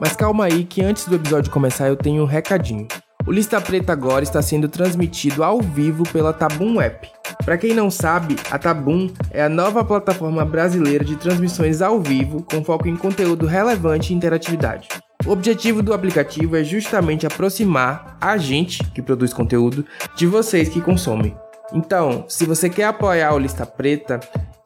Mas 0.00 0.16
calma 0.16 0.46
aí 0.46 0.64
que 0.64 0.82
antes 0.82 1.06
do 1.06 1.16
episódio 1.16 1.52
começar 1.52 1.88
eu 1.88 1.96
tenho 1.96 2.22
um 2.22 2.26
recadinho. 2.26 2.88
O 3.26 3.32
Lista 3.32 3.60
Preta 3.60 3.92
agora 3.92 4.24
está 4.24 4.40
sendo 4.40 4.68
transmitido 4.68 5.44
ao 5.44 5.60
vivo 5.60 6.04
pela 6.10 6.32
Tabum 6.32 6.80
App. 6.80 7.08
Para 7.44 7.58
quem 7.58 7.74
não 7.74 7.90
sabe, 7.90 8.36
a 8.50 8.58
Tabum 8.58 9.10
é 9.30 9.42
a 9.42 9.48
nova 9.48 9.84
plataforma 9.84 10.44
brasileira 10.44 11.04
de 11.04 11.16
transmissões 11.16 11.82
ao 11.82 12.00
vivo 12.00 12.42
com 12.42 12.64
foco 12.64 12.88
em 12.88 12.96
conteúdo 12.96 13.46
relevante 13.46 14.12
e 14.12 14.16
interatividade. 14.16 14.88
O 15.26 15.30
objetivo 15.30 15.82
do 15.82 15.92
aplicativo 15.92 16.56
é 16.56 16.64
justamente 16.64 17.26
aproximar 17.26 18.16
a 18.20 18.38
gente 18.38 18.82
que 18.92 19.02
produz 19.02 19.34
conteúdo 19.34 19.84
de 20.16 20.26
vocês 20.26 20.68
que 20.68 20.80
consomem. 20.80 21.36
Então, 21.72 22.24
se 22.26 22.46
você 22.46 22.68
quer 22.68 22.84
apoiar 22.84 23.34
o 23.34 23.38
Lista 23.38 23.64
Preta 23.66 24.18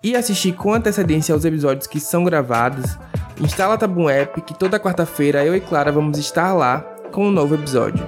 e 0.04 0.14
assistir 0.14 0.52
com 0.52 0.74
antecedência 0.74 1.34
aos 1.34 1.46
episódios 1.46 1.86
que 1.86 1.98
são 1.98 2.24
gravados, 2.24 2.98
instala 3.40 3.72
a 3.72 3.78
Tabum 3.78 4.10
App 4.10 4.38
que 4.42 4.52
toda 4.52 4.78
quarta-feira 4.78 5.42
eu 5.42 5.56
e 5.56 5.60
Clara 5.60 5.90
vamos 5.90 6.18
estar 6.18 6.52
lá 6.52 6.80
com 7.10 7.28
um 7.28 7.30
novo 7.30 7.54
episódio. 7.54 8.04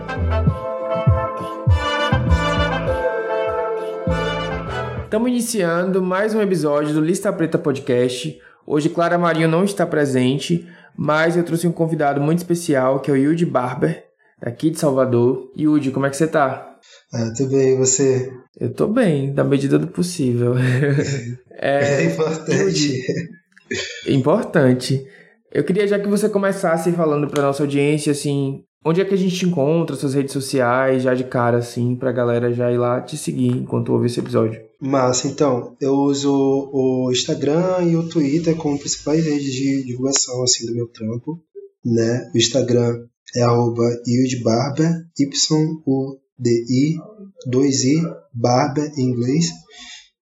Estamos 5.04 5.30
iniciando 5.30 6.02
mais 6.02 6.34
um 6.34 6.42
episódio 6.42 6.92
do 6.92 7.00
Lista 7.00 7.32
Preta 7.32 7.56
Podcast. 7.56 8.38
Hoje 8.66 8.90
Clara 8.90 9.16
Marinho 9.16 9.48
não 9.48 9.64
está 9.64 9.86
presente, 9.86 10.68
mas 10.94 11.34
eu 11.34 11.44
trouxe 11.44 11.66
um 11.66 11.72
convidado 11.72 12.20
muito 12.20 12.38
especial, 12.38 13.00
que 13.00 13.10
é 13.10 13.14
o 13.14 13.16
Yudi 13.16 13.46
Barber, 13.46 14.04
aqui 14.42 14.68
de 14.68 14.78
Salvador. 14.78 15.50
Yudi, 15.58 15.90
como 15.90 16.04
é 16.04 16.10
que 16.10 16.16
você 16.18 16.26
tá? 16.26 16.75
Ah, 17.12 17.32
tudo 17.36 17.50
bem, 17.50 17.74
e 17.74 17.76
você? 17.76 18.30
Eu 18.58 18.72
tô 18.72 18.86
bem, 18.88 19.32
na 19.32 19.44
medida 19.44 19.78
do 19.78 19.86
possível. 19.86 20.54
é, 21.52 22.02
é 22.02 22.04
importante. 22.04 22.52
Yudi, 22.54 23.02
importante. 24.08 25.06
Eu 25.52 25.64
queria 25.64 25.86
já 25.86 25.98
que 25.98 26.08
você 26.08 26.28
começasse 26.28 26.92
falando 26.92 27.28
para 27.28 27.42
nossa 27.42 27.62
audiência, 27.62 28.12
assim, 28.12 28.64
onde 28.84 29.00
é 29.00 29.04
que 29.04 29.14
a 29.14 29.16
gente 29.16 29.36
te 29.36 29.46
encontra, 29.46 29.96
suas 29.96 30.14
redes 30.14 30.32
sociais, 30.32 31.02
já 31.02 31.14
de 31.14 31.24
cara, 31.24 31.58
assim, 31.58 31.96
pra 31.96 32.12
galera 32.12 32.52
já 32.52 32.70
ir 32.70 32.78
lá 32.78 33.00
te 33.00 33.16
seguir 33.16 33.48
enquanto 33.48 33.92
ouve 33.92 34.06
esse 34.06 34.20
episódio. 34.20 34.60
Massa, 34.80 35.28
então, 35.28 35.74
eu 35.80 35.94
uso 35.94 36.30
o 36.30 37.10
Instagram 37.10 37.82
e 37.84 37.96
o 37.96 38.08
Twitter 38.08 38.54
como 38.56 38.78
principais 38.78 39.24
redes 39.24 39.52
de 39.52 39.84
divulgação, 39.84 40.42
assim, 40.42 40.66
do 40.66 40.74
meu 40.74 40.88
trampo, 40.88 41.40
né? 41.84 42.30
O 42.34 42.36
Instagram 42.36 43.06
é 43.34 43.42
arroba 43.42 43.82
Barber, 44.42 44.92
Y-U-D-I, 46.38 46.96
2-I, 47.50 48.02
Barber 48.32 48.92
em 48.96 49.10
inglês, 49.10 49.50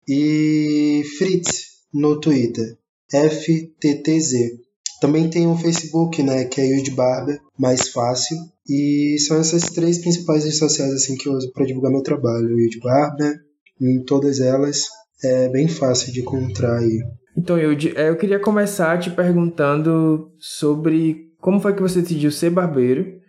e 0.08 1.02
Fritz 1.18 1.66
no 1.92 2.20
Twitter, 2.20 2.76
F-T-T-Z. 3.12 4.60
Também 5.00 5.28
tem 5.28 5.46
o 5.46 5.56
Facebook, 5.56 6.22
né, 6.22 6.44
que 6.44 6.60
é 6.60 6.66
Yud 6.66 6.90
Barber, 6.92 7.38
mais 7.58 7.88
fácil. 7.88 8.36
E 8.68 9.16
são 9.20 9.38
essas 9.38 9.64
três 9.64 9.98
principais 9.98 10.44
redes 10.44 10.58
sociais 10.58 10.92
assim 10.92 11.16
que 11.16 11.28
eu 11.28 11.32
uso 11.32 11.52
para 11.52 11.66
divulgar 11.66 11.92
meu 11.92 12.02
trabalho. 12.02 12.58
Yud 12.58 12.80
Barber, 12.80 13.34
em 13.80 14.02
todas 14.04 14.40
elas 14.40 14.84
é 15.22 15.48
bem 15.48 15.68
fácil 15.68 16.12
de 16.12 16.20
encontrar 16.20 16.78
aí. 16.78 17.00
Então, 17.36 17.58
Yud, 17.58 17.92
é, 17.96 18.08
eu 18.08 18.16
queria 18.16 18.38
começar 18.38 18.98
te 18.98 19.10
perguntando 19.10 20.32
sobre 20.38 21.32
como 21.38 21.60
foi 21.60 21.74
que 21.74 21.82
você 21.82 22.00
decidiu 22.00 22.30
ser 22.30 22.50
barbeiro 22.50 23.20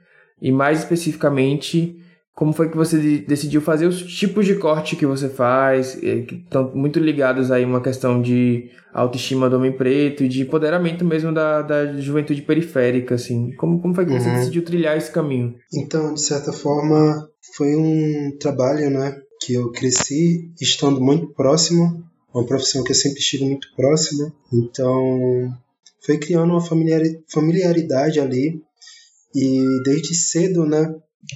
e 0.41 0.51
mais 0.51 0.79
especificamente 0.79 1.97
como 2.37 2.53
foi 2.53 2.69
que 2.69 2.77
você 2.77 3.17
decidiu 3.17 3.59
fazer 3.59 3.87
os 3.87 3.99
tipos 3.99 4.45
de 4.45 4.53
corte 4.53 4.95
que 4.95 5.07
você 5.07 5.27
faz, 5.27 5.97
é, 6.03 6.21
que 6.21 6.35
estão 6.35 6.71
muito 6.75 6.99
ligados 6.99 7.49
aí 7.49 7.63
a 7.63 7.67
uma 7.67 7.81
questão 7.81 8.21
de 8.21 8.69
autoestima 8.93 9.49
do 9.49 9.55
homem 9.55 9.75
preto 9.75 10.23
e 10.23 10.27
de 10.27 10.43
empoderamento 10.43 11.03
mesmo 11.03 11.33
da, 11.33 11.63
da 11.63 11.99
juventude 11.99 12.43
periférica, 12.43 13.15
assim. 13.15 13.55
Como, 13.55 13.81
como 13.81 13.95
foi 13.95 14.05
que 14.05 14.11
você 14.11 14.29
uhum. 14.29 14.35
decidiu 14.35 14.63
trilhar 14.63 14.95
esse 14.95 15.11
caminho? 15.11 15.55
Então, 15.73 16.13
de 16.13 16.21
certa 16.21 16.53
forma, 16.53 17.27
foi 17.55 17.75
um 17.75 18.37
trabalho, 18.39 18.91
né, 18.91 19.19
que 19.41 19.55
eu 19.55 19.71
cresci 19.71 20.51
estando 20.61 21.01
muito 21.01 21.33
próximo, 21.33 22.03
uma 22.31 22.45
profissão 22.45 22.83
que 22.83 22.91
eu 22.91 22.95
sempre 22.95 23.17
estive 23.17 23.45
muito 23.45 23.67
próxima, 23.75 24.31
então 24.53 25.51
foi 26.05 26.19
criando 26.19 26.51
uma 26.51 26.61
familiaridade 26.61 28.19
ali 28.19 28.61
e 29.33 29.65
desde 29.83 30.13
cedo, 30.13 30.67
né, 30.67 30.93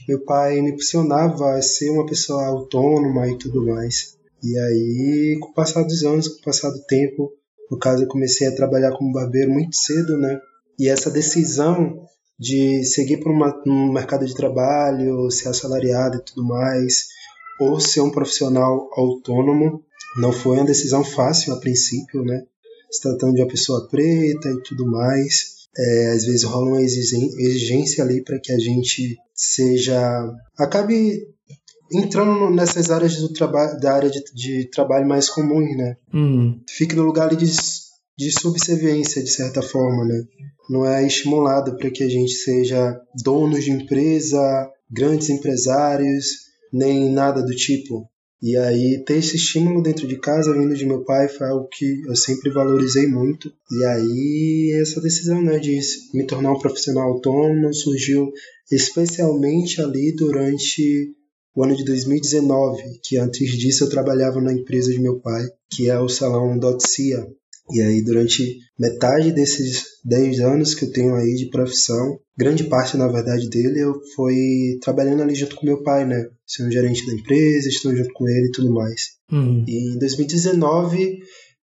meu 0.07 0.23
pai 0.23 0.61
me 0.61 0.71
impulsionava 0.71 1.55
a 1.55 1.61
ser 1.61 1.89
uma 1.89 2.05
pessoa 2.05 2.45
autônoma 2.45 3.27
e 3.27 3.37
tudo 3.37 3.65
mais. 3.65 4.17
E 4.43 4.57
aí, 4.57 5.37
com 5.39 5.49
o 5.49 5.53
passar 5.53 5.83
dos 5.83 6.03
anos, 6.03 6.27
com 6.27 6.39
o 6.39 6.43
passar 6.43 6.71
do 6.71 6.83
tempo, 6.85 7.31
no 7.69 7.77
caso, 7.77 8.03
eu 8.03 8.07
comecei 8.07 8.47
a 8.47 8.55
trabalhar 8.55 8.91
como 8.91 9.13
barbeiro 9.13 9.51
muito 9.51 9.75
cedo, 9.75 10.17
né? 10.17 10.39
E 10.79 10.89
essa 10.89 11.11
decisão 11.11 12.05
de 12.37 12.83
seguir 12.83 13.17
por 13.17 13.31
uma, 13.31 13.53
um 13.67 13.93
mercado 13.93 14.25
de 14.25 14.33
trabalho, 14.33 15.29
ser 15.29 15.49
assalariado 15.49 16.17
e 16.17 16.23
tudo 16.25 16.43
mais, 16.43 17.05
ou 17.59 17.79
ser 17.79 18.01
um 18.01 18.09
profissional 18.09 18.89
autônomo, 18.93 19.83
não 20.17 20.33
foi 20.33 20.57
uma 20.57 20.65
decisão 20.65 21.03
fácil 21.03 21.53
a 21.53 21.59
princípio, 21.59 22.23
né? 22.23 22.43
Se 22.89 23.01
tratando 23.01 23.35
de 23.35 23.41
uma 23.41 23.47
pessoa 23.47 23.87
preta 23.87 24.49
e 24.49 24.61
tudo 24.63 24.85
mais. 24.85 25.60
É, 25.77 26.11
às 26.11 26.25
vezes 26.25 26.43
rola 26.43 26.71
uma 26.71 26.81
exigência 26.81 28.03
ali 28.03 28.21
para 28.23 28.39
que 28.39 28.51
a 28.51 28.59
gente 28.59 29.17
seja 29.33 30.29
acabe 30.57 31.25
entrando 31.93 32.49
nessas 32.49 32.89
áreas 32.89 33.17
do 33.17 33.31
trabalho 33.33 33.79
da 33.79 33.93
área 33.93 34.09
de, 34.09 34.23
de, 34.33 34.69
trabalho 34.69 35.07
mais 35.07 35.29
comuns, 35.29 35.75
né? 35.75 35.97
Uhum. 36.13 36.59
Fique 36.69 36.95
no 36.95 37.03
lugar 37.03 37.35
de, 37.35 37.45
de 38.17 38.31
subserviência 38.31 39.23
de 39.23 39.29
certa 39.29 39.61
forma, 39.61 40.05
né? 40.05 40.23
Não 40.69 40.85
é 40.85 41.05
estimulado 41.05 41.75
para 41.77 41.91
que 41.91 42.03
a 42.03 42.09
gente 42.09 42.31
seja 42.31 42.97
donos 43.23 43.63
de 43.63 43.71
empresa, 43.71 44.69
grandes 44.89 45.29
empresários, 45.29 46.25
nem 46.71 47.11
nada 47.11 47.41
do 47.41 47.55
tipo. 47.55 48.09
E 48.41 48.57
aí 48.57 49.03
ter 49.05 49.17
esse 49.17 49.35
estímulo 49.35 49.83
dentro 49.83 50.07
de 50.07 50.17
casa 50.17 50.51
vindo 50.53 50.75
de 50.75 50.85
meu 50.85 51.03
pai 51.03 51.27
foi 51.27 51.47
algo 51.47 51.67
que 51.67 52.01
eu 52.07 52.15
sempre 52.15 52.49
valorizei 52.49 53.05
muito. 53.05 53.53
E 53.71 53.85
aí 53.85 54.79
essa 54.81 54.99
decisão 54.99 55.41
né, 55.41 55.59
de 55.59 55.79
me 56.13 56.25
tornar 56.25 56.51
um 56.51 56.59
profissional 56.59 57.09
autônomo 57.09 57.73
surgiu 57.73 58.31
especialmente 58.71 59.81
ali 59.81 60.15
durante 60.15 61.13
o 61.53 61.63
ano 61.63 61.75
de 61.75 61.83
2019, 61.83 62.99
que 63.03 63.17
antes 63.17 63.57
disso 63.57 63.83
eu 63.83 63.89
trabalhava 63.89 64.39
na 64.41 64.53
empresa 64.53 64.91
de 64.91 64.99
meu 64.99 65.19
pai, 65.19 65.43
que 65.69 65.89
é 65.89 65.99
o 65.99 66.07
salão 66.07 66.57
Dotcia. 66.57 67.27
E 67.73 67.81
aí, 67.81 68.03
durante 68.03 68.57
metade 68.77 69.31
desses 69.31 69.83
10 70.03 70.39
anos 70.39 70.73
que 70.73 70.85
eu 70.85 70.91
tenho 70.91 71.15
aí 71.15 71.35
de 71.35 71.49
profissão, 71.49 72.19
grande 72.37 72.63
parte, 72.65 72.97
na 72.97 73.07
verdade, 73.07 73.49
dele, 73.49 73.79
eu 73.79 73.93
fui 74.15 74.77
trabalhando 74.81 75.21
ali 75.21 75.35
junto 75.35 75.55
com 75.55 75.65
meu 75.65 75.83
pai, 75.83 76.05
né? 76.05 76.25
Sendo 76.45 76.71
gerente 76.71 77.05
da 77.05 77.13
empresa, 77.13 77.69
estou 77.69 77.95
junto 77.95 78.11
com 78.13 78.27
ele 78.27 78.47
e 78.47 78.51
tudo 78.51 78.73
mais. 78.73 79.01
Uhum. 79.31 79.63
E 79.67 79.95
em 79.95 79.99
2019, 79.99 81.19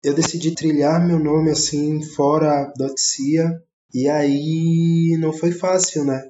eu 0.03 0.15
decidi 0.15 0.55
trilhar 0.55 1.07
meu 1.07 1.19
nome 1.19 1.51
assim, 1.51 2.03
fora 2.03 2.73
Dotcia, 2.77 3.53
e 3.95 4.09
aí 4.09 5.17
não 5.21 5.33
foi 5.33 5.53
fácil, 5.53 6.05
né? 6.05 6.21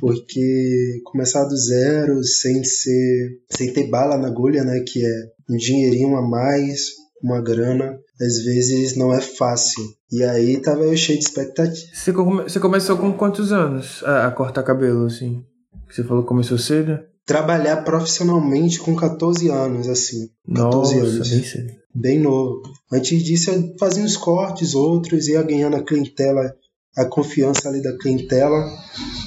Porque 0.00 1.00
começar 1.04 1.44
do 1.44 1.56
zero, 1.56 2.24
sem 2.24 2.64
ser, 2.64 3.38
sem 3.50 3.72
ter 3.72 3.88
bala 3.88 4.16
na 4.16 4.28
agulha, 4.28 4.64
né? 4.64 4.82
Que 4.86 5.04
é 5.04 5.22
um 5.50 5.56
dinheirinho 5.56 6.16
a 6.16 6.26
mais, 6.26 6.92
uma 7.22 7.40
grana, 7.40 7.98
às 8.20 8.42
vezes 8.44 8.96
não 8.96 9.12
é 9.12 9.20
fácil. 9.20 9.82
E 10.10 10.22
aí 10.22 10.60
tava 10.60 10.82
eu 10.82 10.96
cheio 10.96 11.18
de 11.18 11.24
expectativa. 11.24 11.86
Você, 11.92 12.12
come, 12.12 12.42
você 12.42 12.60
começou 12.60 12.98
com 12.98 13.12
quantos 13.12 13.52
anos 13.52 14.02
a, 14.04 14.26
a, 14.26 14.30
cortar 14.30 14.62
cabelo, 14.62 15.06
assim? 15.06 15.44
Você 15.88 16.02
falou 16.02 16.22
que 16.22 16.28
começou 16.28 16.58
cedo? 16.58 16.98
Trabalhar 17.24 17.82
profissionalmente 17.84 18.80
com 18.80 18.96
14 18.96 19.48
anos, 19.48 19.88
assim. 19.88 20.28
14 20.52 20.96
Nossa, 20.96 21.06
anos. 21.06 21.28
Bem, 21.30 21.44
cedo. 21.44 21.72
bem 21.94 22.18
novo. 22.20 22.62
Antes 22.92 23.22
disso 23.22 23.50
eu 23.50 23.74
fazia 23.78 24.02
uns 24.04 24.16
cortes, 24.16 24.74
outros, 24.74 25.28
ia 25.28 25.42
ganhando 25.42 25.76
a 25.76 25.84
clientela, 25.84 26.52
a 26.96 27.04
confiança 27.04 27.68
ali 27.68 27.80
da 27.80 27.96
clientela, 27.96 28.68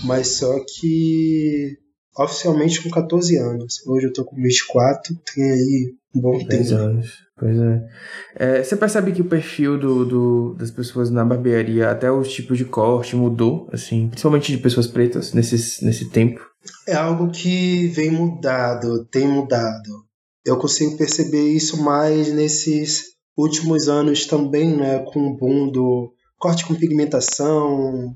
mas 0.03 0.27
só 0.27 0.59
que 0.68 1.77
oficialmente 2.18 2.81
com 2.81 2.89
14 2.89 3.38
anos. 3.38 3.86
Hoje 3.88 4.07
eu 4.07 4.13
tô 4.13 4.24
com 4.24 4.36
24, 4.36 5.15
tem 5.33 5.51
aí 5.51 5.94
um 6.15 6.21
bom 6.21 6.38
10 6.38 6.48
tempo. 6.48 6.81
anos. 6.81 7.25
Pois 7.38 7.58
é. 7.58 7.88
é. 8.36 8.64
Você 8.64 8.78
percebe 8.78 9.12
que 9.12 9.22
o 9.22 9.30
perfil 9.30 9.78
do, 9.78 10.06
do, 10.06 10.54
das 10.56 10.72
pessoas 10.72 11.12
na 11.12 11.26
barbearia, 11.26 11.90
até 11.90 12.10
os 12.10 12.32
tipos 12.32 12.58
de 12.58 12.66
corte 12.66 13.16
mudou, 13.16 13.68
assim, 13.74 14.08
principalmente 14.08 14.52
de 14.52 14.58
pessoas 14.58 14.88
pretas 14.88 15.34
nesse, 15.34 15.84
nesse 15.84 16.10
tempo? 16.10 16.40
É 16.88 16.96
algo 16.96 17.30
que 17.30 17.88
vem 17.88 18.10
mudado, 18.10 19.06
tem 19.06 19.28
mudado. 19.28 20.06
Eu 20.46 20.58
consigo 20.58 20.98
perceber 20.98 21.44
isso 21.50 21.84
mais 21.84 22.32
nesses 22.32 23.16
últimos 23.38 23.90
anos 23.90 24.26
também, 24.26 24.76
né, 24.76 25.00
com 25.00 25.20
o 25.28 25.36
boom 25.36 25.70
do 25.70 26.14
corte 26.38 26.66
com 26.66 26.76
pigmentação, 26.76 28.14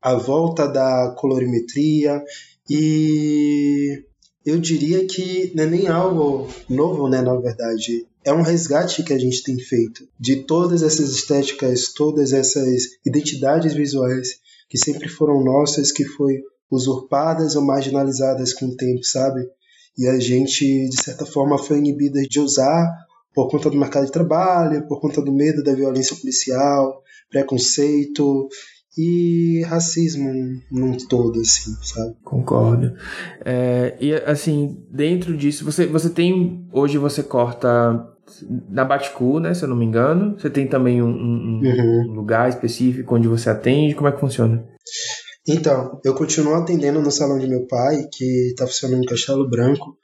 a 0.00 0.14
volta 0.14 0.68
da 0.68 1.14
colorimetria 1.18 2.22
e 2.68 4.04
eu 4.44 4.58
diria 4.58 5.06
que 5.06 5.52
não 5.54 5.64
é 5.64 5.66
nem 5.66 5.88
algo 5.88 6.48
novo, 6.68 7.08
né, 7.08 7.20
na 7.20 7.34
verdade. 7.36 8.06
É 8.24 8.32
um 8.32 8.42
resgate 8.42 9.02
que 9.02 9.12
a 9.12 9.18
gente 9.18 9.42
tem 9.42 9.58
feito 9.58 10.06
de 10.18 10.44
todas 10.44 10.82
essas 10.82 11.10
estéticas, 11.10 11.92
todas 11.92 12.32
essas 12.32 12.82
identidades 13.04 13.74
visuais 13.74 14.40
que 14.68 14.78
sempre 14.78 15.08
foram 15.08 15.44
nossas, 15.44 15.92
que 15.92 16.04
foi 16.04 16.40
usurpadas 16.70 17.56
ou 17.56 17.62
marginalizadas 17.62 18.54
com 18.54 18.66
o 18.66 18.76
tempo, 18.76 19.04
sabe? 19.04 19.46
E 19.98 20.06
a 20.06 20.18
gente, 20.18 20.88
de 20.88 21.02
certa 21.02 21.26
forma, 21.26 21.58
foi 21.58 21.78
inibida 21.78 22.22
de 22.22 22.40
usar 22.40 22.90
por 23.34 23.50
conta 23.50 23.68
do 23.68 23.78
mercado 23.78 24.06
de 24.06 24.12
trabalho, 24.12 24.86
por 24.86 25.00
conta 25.00 25.20
do 25.20 25.32
medo 25.32 25.62
da 25.62 25.74
violência 25.74 26.16
policial, 26.16 27.02
preconceito 27.30 28.48
e 28.96 29.62
racismo 29.62 30.30
num 30.70 30.96
todo, 31.08 31.40
assim, 31.40 31.74
sabe? 31.82 32.14
Concordo. 32.22 32.94
É, 33.44 33.96
e 34.00 34.12
assim, 34.14 34.84
dentro 34.90 35.36
disso, 35.36 35.64
você, 35.64 35.86
você 35.86 36.10
tem. 36.10 36.66
Hoje 36.72 36.98
você 36.98 37.22
corta 37.22 38.06
na 38.68 38.84
Baticu, 38.84 39.40
né? 39.40 39.54
Se 39.54 39.64
eu 39.64 39.68
não 39.68 39.76
me 39.76 39.84
engano. 39.84 40.38
Você 40.38 40.50
tem 40.50 40.66
também 40.66 41.02
um, 41.02 41.08
um, 41.08 41.60
uhum. 41.62 42.10
um 42.10 42.14
lugar 42.14 42.48
específico 42.48 43.14
onde 43.14 43.28
você 43.28 43.50
atende? 43.50 43.94
Como 43.94 44.08
é 44.08 44.12
que 44.12 44.20
funciona? 44.20 44.66
Então, 45.46 46.00
eu 46.04 46.14
continuo 46.14 46.54
atendendo 46.54 47.00
no 47.00 47.10
salão 47.10 47.38
de 47.38 47.48
meu 47.48 47.66
pai, 47.66 48.06
que 48.12 48.50
está 48.50 48.66
funcionando 48.66 49.02
em 49.02 49.06
Castelo 49.06 49.48
Branco, 49.48 49.96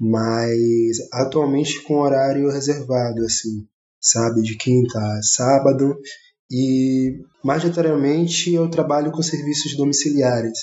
mas 0.00 0.96
atualmente 1.12 1.80
com 1.82 2.00
horário 2.00 2.50
reservado, 2.50 3.22
assim, 3.24 3.66
sabe? 4.00 4.42
De 4.42 4.56
quinta 4.56 4.98
a 4.98 5.22
sábado. 5.22 5.96
E, 6.50 7.20
majoritariamente, 7.44 8.52
eu 8.52 8.68
trabalho 8.68 9.12
com 9.12 9.22
serviços 9.22 9.76
domiciliares. 9.76 10.58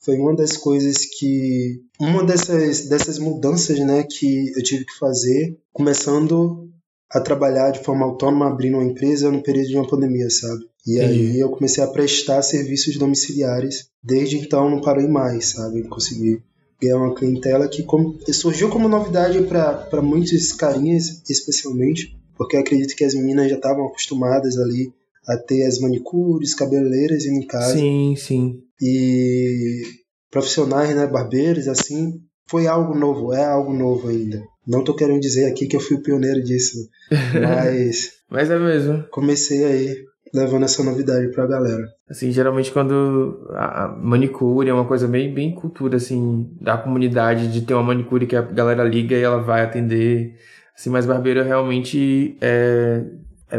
Foi 0.00 0.16
uma 0.16 0.34
das 0.34 0.56
coisas 0.56 1.04
que. 1.04 1.80
Uma 2.00 2.24
dessas, 2.24 2.88
dessas 2.88 3.18
mudanças 3.18 3.78
né, 3.80 4.04
que 4.04 4.52
eu 4.56 4.62
tive 4.62 4.84
que 4.84 4.98
fazer, 4.98 5.58
começando 5.72 6.70
a 7.10 7.20
trabalhar 7.20 7.70
de 7.70 7.84
forma 7.84 8.04
autônoma, 8.04 8.48
abrindo 8.48 8.78
uma 8.78 8.84
empresa 8.84 9.30
no 9.30 9.42
período 9.42 9.68
de 9.68 9.76
uma 9.76 9.88
pandemia, 9.88 10.28
sabe? 10.30 10.64
E 10.86 11.00
aí 11.00 11.38
eu 11.38 11.50
comecei 11.50 11.82
a 11.82 11.88
prestar 11.88 12.42
serviços 12.42 12.96
domiciliares. 12.96 13.88
Desde 14.02 14.38
então 14.38 14.70
não 14.70 14.80
parei 14.80 15.08
mais, 15.08 15.50
sabe? 15.50 15.82
Consegui 15.88 16.40
ganhar 16.80 16.98
uma 16.98 17.14
clientela 17.14 17.68
que 17.68 17.84
surgiu 18.32 18.68
como 18.68 18.88
novidade 18.88 19.42
para 19.42 20.02
muitos 20.02 20.52
carinhas, 20.52 21.22
especialmente, 21.28 22.16
porque 22.36 22.56
acredito 22.56 22.94
que 22.94 23.04
as 23.04 23.14
meninas 23.14 23.48
já 23.50 23.56
estavam 23.56 23.86
acostumadas 23.86 24.58
ali 24.58 24.92
a 25.26 25.36
ter 25.36 25.64
as 25.64 25.78
manicures, 25.80 26.54
cabeleireiras 26.54 27.24
em 27.26 27.46
casa. 27.46 27.76
Sim, 27.76 28.14
sim. 28.16 28.60
E 28.80 29.82
profissionais, 30.30 30.94
né, 30.94 31.06
barbeiros, 31.06 31.66
assim, 31.68 32.20
foi 32.48 32.66
algo 32.66 32.94
novo, 32.94 33.32
é 33.32 33.44
algo 33.44 33.72
novo 33.72 34.08
ainda. 34.08 34.42
Não 34.66 34.84
tô 34.84 34.94
querendo 34.94 35.20
dizer 35.20 35.46
aqui 35.46 35.66
que 35.66 35.76
eu 35.76 35.80
fui 35.80 35.96
o 35.96 36.02
pioneiro 36.02 36.42
disso, 36.42 36.76
mas... 37.40 38.10
mas 38.30 38.50
é 38.50 38.58
mesmo. 38.58 39.04
Comecei 39.10 39.64
aí 39.64 39.96
levando 40.34 40.64
essa 40.64 40.82
novidade 40.82 41.30
pra 41.32 41.46
galera. 41.46 41.86
Assim, 42.08 42.30
geralmente 42.30 42.70
quando 42.70 43.48
a 43.54 43.88
manicure 44.00 44.68
é 44.68 44.74
uma 44.74 44.86
coisa 44.86 45.08
bem, 45.08 45.32
bem 45.32 45.54
cultura, 45.54 45.96
assim, 45.96 46.50
da 46.60 46.76
comunidade, 46.76 47.50
de 47.52 47.62
ter 47.62 47.74
uma 47.74 47.82
manicure 47.82 48.26
que 48.26 48.36
a 48.36 48.42
galera 48.42 48.84
liga 48.84 49.16
e 49.16 49.22
ela 49.22 49.42
vai 49.42 49.62
atender. 49.62 50.34
Assim, 50.76 50.90
mas 50.90 51.06
barbeiro 51.06 51.42
realmente 51.42 52.36
é, 52.40 53.02
é, 53.02 53.04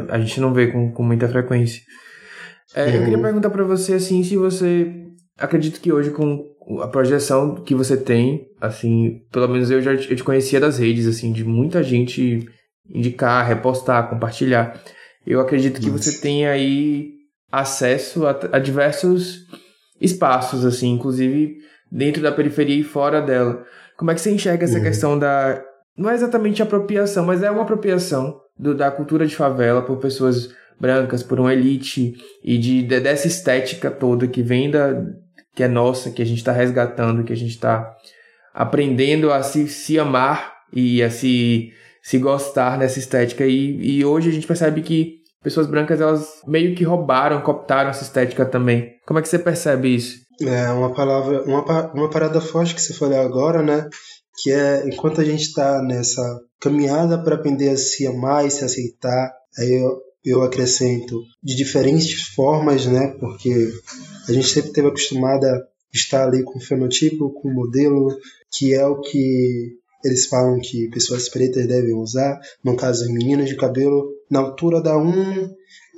a 0.10 0.19
gente 0.19 0.39
não 0.39 0.54
vê 0.54 0.68
com, 0.68 0.92
com 0.92 1.04
muita 1.04 1.28
frequência. 1.28 1.81
É. 2.75 2.98
Eu 2.98 3.04
queria 3.04 3.22
perguntar 3.22 3.50
para 3.50 3.63
você, 3.63 3.94
assim, 3.94 4.24
se 4.24 4.36
você 4.36 4.92
acredita 5.38 5.80
que 5.80 5.92
hoje 5.92 6.12
com 6.12 6.56
a 6.81 6.88
projeção 6.88 7.56
que 7.56 7.74
você 7.74 7.95
tem, 7.95 8.48
assim, 8.60 9.22
pelo 9.31 9.48
menos 9.48 9.72
eu 9.72 9.81
já 9.81 9.94
eu 9.94 10.16
te 10.16 10.24
conhecia 10.24 10.60
das 10.60 10.78
redes, 10.78 11.07
assim, 11.07 11.31
de 11.31 11.44
muita 11.44 11.81
gente 11.81 12.45
indicar, 12.89 13.48
repostar, 13.48 14.10
compartilhar. 14.10 14.81
Eu 15.25 15.39
acredito 15.39 15.80
que 15.80 15.89
você 15.89 16.19
tem 16.19 16.45
aí 16.45 17.12
acesso 17.51 18.25
a, 18.25 18.38
a, 18.51 18.60
diversos 18.60 19.45
espaços, 20.00 20.66
assim, 20.66 20.92
inclusive 20.92 21.57
dentro 21.92 22.22
da 22.22 22.31
periferia 22.31 22.80
e 22.80 22.84
fora 22.84 23.22
dela. 23.22 23.63
Como 23.98 24.12
é 24.12 24.16
que 24.16 24.22
você 24.22 24.31
enxerga 24.31 24.66
essa 24.66 24.78
uhum. 24.78 24.84
questão 24.84 25.19
da. 25.19 25.62
Não 25.97 26.09
é 26.09 26.13
exatamente 26.13 26.61
apropriação, 26.61 27.25
mas 27.25 27.41
é 27.41 27.49
uma 27.49 27.63
apropriação 27.63 28.39
do, 28.57 28.75
da 28.75 28.91
cultura 28.91 29.25
de 29.25 29.35
favela 29.35 29.81
por 29.81 29.97
pessoas 29.97 30.49
brancas, 30.79 31.23
por 31.23 31.39
uma 31.39 31.53
elite 31.53 32.15
e 32.44 32.57
de, 32.57 32.83
de 32.83 32.99
dessa 32.99 33.27
estética 33.27 33.89
toda 33.89 34.27
que 34.27 34.41
vem 34.41 34.69
da. 34.69 35.03
que 35.55 35.63
é 35.63 35.67
nossa, 35.67 36.11
que 36.11 36.21
a 36.21 36.25
gente 36.25 36.38
está 36.38 36.51
resgatando, 36.51 37.23
que 37.23 37.33
a 37.33 37.38
gente 37.38 37.51
está 37.51 37.95
aprendendo 38.53 39.31
a 39.31 39.41
se, 39.44 39.67
se 39.67 39.99
amar 39.99 40.53
e 40.71 41.01
a 41.01 41.09
se, 41.09 41.71
se 42.01 42.17
gostar 42.17 42.77
dessa 42.77 43.00
estética. 43.00 43.45
E, 43.45 44.00
e 44.00 44.05
hoje 44.05 44.29
a 44.29 44.33
gente 44.33 44.47
percebe 44.47 44.81
que 44.81 45.17
pessoas 45.43 45.67
brancas 45.67 46.01
elas 46.01 46.41
meio 46.45 46.75
que 46.75 46.83
roubaram, 46.83 47.41
cooptaram 47.41 47.89
essa 47.89 48.03
estética 48.03 48.45
também. 48.45 48.95
Como 49.05 49.17
é 49.19 49.21
que 49.21 49.29
você 49.29 49.39
percebe 49.39 49.95
isso? 49.95 50.27
É 50.41 50.69
uma 50.69 50.93
palavra, 50.93 51.43
uma, 51.43 51.91
uma 51.93 52.09
parada 52.09 52.39
forte 52.39 52.75
que 52.75 52.81
você 52.81 52.93
falou 52.93 53.19
agora, 53.19 53.63
né? 53.63 53.88
Que 54.38 54.51
é 54.51 54.88
enquanto 54.88 55.22
a 55.22 55.24
gente 55.24 55.44
está 55.44 55.81
nessa 55.81 56.22
caminhada 56.60 57.22
para 57.22 57.36
aprender 57.36 57.69
a 57.69 57.78
se 57.78 58.06
amar 58.06 58.45
e 58.45 58.51
se 58.51 58.63
aceitar, 58.63 59.34
aí 59.57 59.74
eu, 59.74 60.00
eu 60.24 60.44
acrescento 60.44 61.24
de 61.44 61.56
diferentes 61.56 62.22
formas, 62.36 62.86
né? 62.86 63.16
Porque 63.19 63.72
a 64.28 64.31
gente 64.31 64.48
sempre 64.48 64.72
teve 64.72 64.88
acostumada 64.88 65.48
a 65.51 65.62
estar 65.94 66.28
ali 66.28 66.44
com 66.44 66.60
o 66.60 66.62
fenotipo, 66.62 67.31
com 67.31 67.50
o 67.50 67.54
modelo, 67.54 68.16
que 68.51 68.74
é 68.74 68.86
o 68.86 69.01
que 69.01 69.78
eles 70.04 70.28
falam 70.28 70.60
que 70.60 70.89
pessoas 70.89 71.28
pretas 71.28 71.68
devem 71.68 71.94
usar, 71.94 72.39
no 72.63 72.75
caso 72.75 73.04
as 73.04 73.10
meninas 73.10 73.50
de 73.50 73.56
cabelo 73.56 74.07
na 74.30 74.39
altura 74.39 74.81
da 74.81 74.98
um 74.98 75.50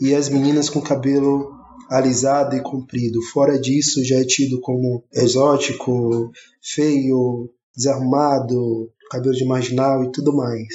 e 0.02 0.16
as 0.16 0.30
meninas 0.30 0.70
com 0.70 0.82
cabelo 0.82 1.52
alisado 1.90 2.56
e 2.56 2.62
comprido. 2.62 3.22
Fora 3.34 3.60
disso, 3.60 4.04
já 4.04 4.18
é 4.18 4.24
tido 4.24 4.62
como 4.62 5.04
exótico, 5.12 6.32
feio, 6.62 7.50
desarrumado, 7.76 8.92
cabelo 9.10 9.34
de 9.34 9.46
marginal 9.46 10.04
e 10.04 10.12
tudo 10.12 10.36
mais, 10.36 10.68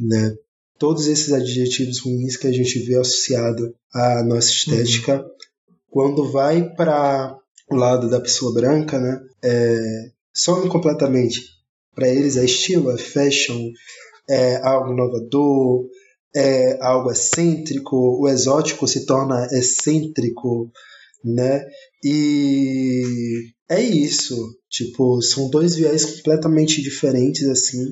né? 0.00 0.34
Todos 0.78 1.06
esses 1.06 1.32
adjetivos 1.32 1.98
ruins 2.00 2.36
que 2.36 2.46
a 2.46 2.52
gente 2.52 2.78
vê 2.80 2.96
associado 2.96 3.74
à 3.92 4.22
nossa 4.22 4.48
estética, 4.48 5.16
uhum. 5.16 5.74
quando 5.90 6.30
vai 6.30 6.72
para 6.74 7.36
o 7.70 7.74
lado 7.74 8.08
da 8.08 8.20
pessoa 8.20 8.54
branca, 8.54 8.98
né? 8.98 9.20
É, 9.42 10.10
some 10.32 10.68
completamente. 10.68 11.40
Para 11.94 12.08
eles 12.08 12.36
é 12.36 12.44
estilo, 12.44 12.92
é 12.92 12.98
fashion, 12.98 13.70
é 14.28 14.56
algo 14.62 14.92
inovador, 14.92 15.88
é 16.34 16.78
algo 16.80 17.10
excêntrico, 17.10 17.96
o 18.20 18.28
exótico 18.28 18.86
se 18.86 19.04
torna 19.04 19.46
excêntrico, 19.50 20.70
né? 21.24 21.64
E 22.04 23.52
é 23.68 23.82
isso. 23.82 24.36
Tipo, 24.68 25.20
são 25.22 25.50
dois 25.50 25.74
viés 25.74 26.04
completamente 26.04 26.82
diferentes 26.82 27.46
assim, 27.48 27.84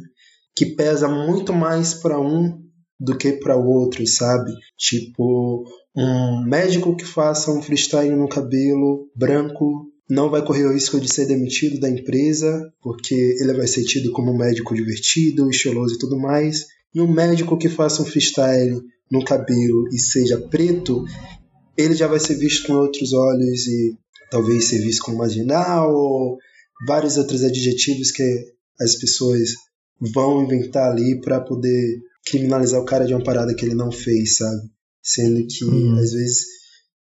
que 0.55 0.67
pesa 0.67 1.09
muito 1.09 1.53
mais 1.53 1.95
para 1.95 2.21
um 2.21 2.63
do 2.99 3.17
que 3.17 3.33
para 3.33 3.57
o 3.57 3.67
outro, 3.67 4.07
sabe? 4.07 4.53
Tipo, 4.77 5.65
um 5.95 6.43
médico 6.45 6.97
que 6.97 7.05
faça 7.05 7.51
um 7.51 7.63
freestyle 7.63 8.15
no 8.15 8.29
cabelo 8.29 9.11
branco 9.15 9.87
não 10.09 10.31
vai 10.31 10.45
correr 10.45 10.65
o 10.65 10.73
risco 10.73 11.01
de 11.01 11.13
ser 11.13 11.27
demitido 11.27 11.81
da 11.81 11.91
empresa, 11.91 12.63
porque 12.81 13.15
ele 13.15 13.53
vai 13.55 13.67
ser 13.67 13.85
tido 13.85 14.13
como 14.13 14.33
um 14.33 14.39
médico 14.39 14.75
divertido, 14.75 15.51
estiloso 15.51 15.95
e 15.95 15.99
tudo 15.99 16.19
mais. 16.19 16.65
E 16.95 17.01
um 17.01 17.13
médico 17.13 17.59
que 17.59 17.69
faça 17.69 18.03
um 18.03 18.07
freestyle 18.07 18.81
no 19.11 19.25
cabelo 19.25 19.89
e 19.93 19.99
seja 19.99 20.39
preto, 20.49 21.05
ele 21.77 21.95
já 21.95 22.07
vai 22.07 22.21
ser 22.21 22.37
visto 22.37 22.67
com 22.67 22.75
outros 22.75 23.13
olhos 23.13 23.67
e 23.67 23.97
talvez 24.31 24.69
ser 24.69 24.79
visto 24.79 25.03
como 25.03 25.19
marginal 25.19 25.95
ou 25.95 26.39
vários 26.87 27.17
outros 27.17 27.43
adjetivos 27.43 28.11
que 28.11 28.45
as 28.81 28.97
pessoas 28.97 29.51
vão 30.01 30.43
inventar 30.43 30.91
ali 30.91 31.21
para 31.21 31.41
poder 31.41 32.01
criminalizar 32.27 32.81
o 32.81 32.85
cara 32.85 33.07
de 33.07 33.15
uma 33.15 33.25
parada 33.25 33.55
que 33.55 33.65
ele 33.65 33.75
não 33.75 33.91
fez, 33.91 34.37
sabe? 34.37 34.63
Sendo 35.03 35.47
que 35.47 35.65
uhum. 35.65 35.95
às 35.99 36.13
vezes 36.13 36.45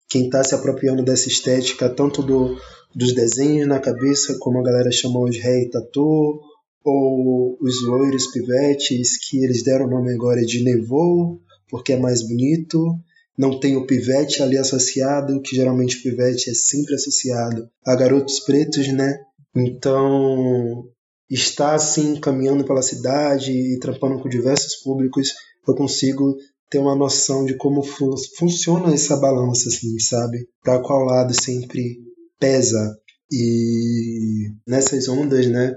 quem 0.08 0.26
está 0.26 0.44
se 0.44 0.54
apropriando 0.54 1.04
dessa 1.04 1.28
estética, 1.28 1.90
tanto 1.90 2.22
do, 2.22 2.56
dos 2.96 3.14
desenhos 3.14 3.68
na 3.68 3.80
cabeça, 3.80 4.38
como 4.40 4.60
a 4.60 4.64
galera 4.64 4.92
chamou 4.92 5.30
de 5.30 5.40
rei 5.40 5.70
tatu, 5.70 6.40
ou 6.84 7.58
os 7.60 7.84
loiros 7.84 8.28
pivetes, 8.28 9.18
que 9.18 9.44
eles 9.44 9.64
deram 9.64 9.88
o 9.88 9.90
nome 9.90 10.14
agora 10.14 10.42
de 10.46 10.64
Nevou, 10.64 11.42
porque 11.68 11.94
é 11.94 11.98
mais 11.98 12.22
bonito. 12.22 12.96
Não 13.38 13.60
tem 13.60 13.76
o 13.76 13.86
pivete 13.86 14.42
ali 14.42 14.58
associado, 14.58 15.42
que 15.42 15.56
geralmente 15.56 15.98
o 15.98 16.04
pivete 16.04 16.50
é 16.50 16.54
sempre 16.54 16.96
associado 16.96 17.70
a 17.86 17.96
garotos 17.96 18.40
pretos, 18.40 18.88
né? 18.88 19.20
Então, 19.56 20.86
está 21.30 21.76
assim 21.76 22.20
caminhando 22.20 22.66
pela 22.66 22.82
cidade 22.82 23.52
e 23.52 23.80
trampando 23.80 24.22
com 24.22 24.30
diversos 24.30 24.76
públicos, 24.78 25.34
eu 25.68 25.76
consigo 25.76 26.36
ter 26.70 26.80
uma 26.80 26.96
noção 26.96 27.46
de 27.46 27.56
como 27.56 27.84
fu 27.84 28.14
funciona 28.38 28.94
essa 28.94 29.18
balança, 29.18 29.70
assim, 29.70 30.00
sabe? 30.00 30.48
Para 30.64 30.82
qual 30.82 31.04
lado 31.04 31.34
sempre 31.34 31.98
pesa. 32.40 32.98
E 33.32 34.52
nessas 34.68 35.08
ondas, 35.08 35.48
né? 35.48 35.74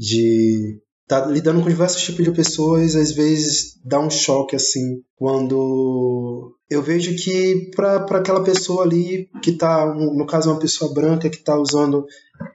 de 0.00 0.80
tá 1.06 1.26
lidando 1.26 1.62
com 1.62 1.68
diversos 1.68 2.02
tipos 2.02 2.24
de 2.24 2.32
pessoas, 2.32 2.96
às 2.96 3.12
vezes 3.12 3.78
dá 3.84 4.00
um 4.00 4.08
choque 4.08 4.56
assim, 4.56 5.02
quando 5.14 6.56
eu 6.70 6.80
vejo 6.80 7.16
que 7.16 7.70
para 7.74 7.96
aquela 7.96 8.44
pessoa 8.44 8.84
ali 8.84 9.28
que 9.42 9.52
tá, 9.52 9.92
no 9.92 10.24
caso 10.24 10.50
uma 10.50 10.60
pessoa 10.60 10.94
branca 10.94 11.28
que 11.28 11.42
tá 11.42 11.58
usando, 11.58 12.06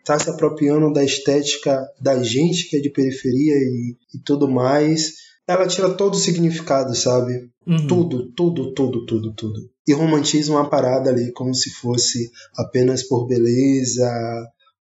tá 0.06 0.18
se 0.18 0.30
apropriando 0.30 0.94
da 0.94 1.04
estética 1.04 1.86
da 2.00 2.24
gente 2.24 2.70
que 2.70 2.78
é 2.78 2.80
de 2.80 2.90
periferia 2.90 3.56
e, 3.56 3.98
e 4.14 4.20
tudo 4.20 4.50
mais, 4.50 5.16
ela 5.46 5.68
tira 5.68 5.90
todo 5.90 6.14
o 6.14 6.18
significado, 6.18 6.96
sabe? 6.96 7.50
Uhum. 7.68 7.88
Tudo, 7.88 8.32
tudo, 8.32 8.74
tudo, 8.74 9.06
tudo, 9.06 9.34
tudo. 9.34 9.70
E 9.86 9.94
romantiza 9.94 10.52
uma 10.52 10.70
parada 10.70 11.10
ali 11.10 11.34
como 11.34 11.54
se 11.54 11.70
fosse 11.70 12.32
apenas 12.56 13.04
por 13.04 13.28
beleza, 13.28 14.10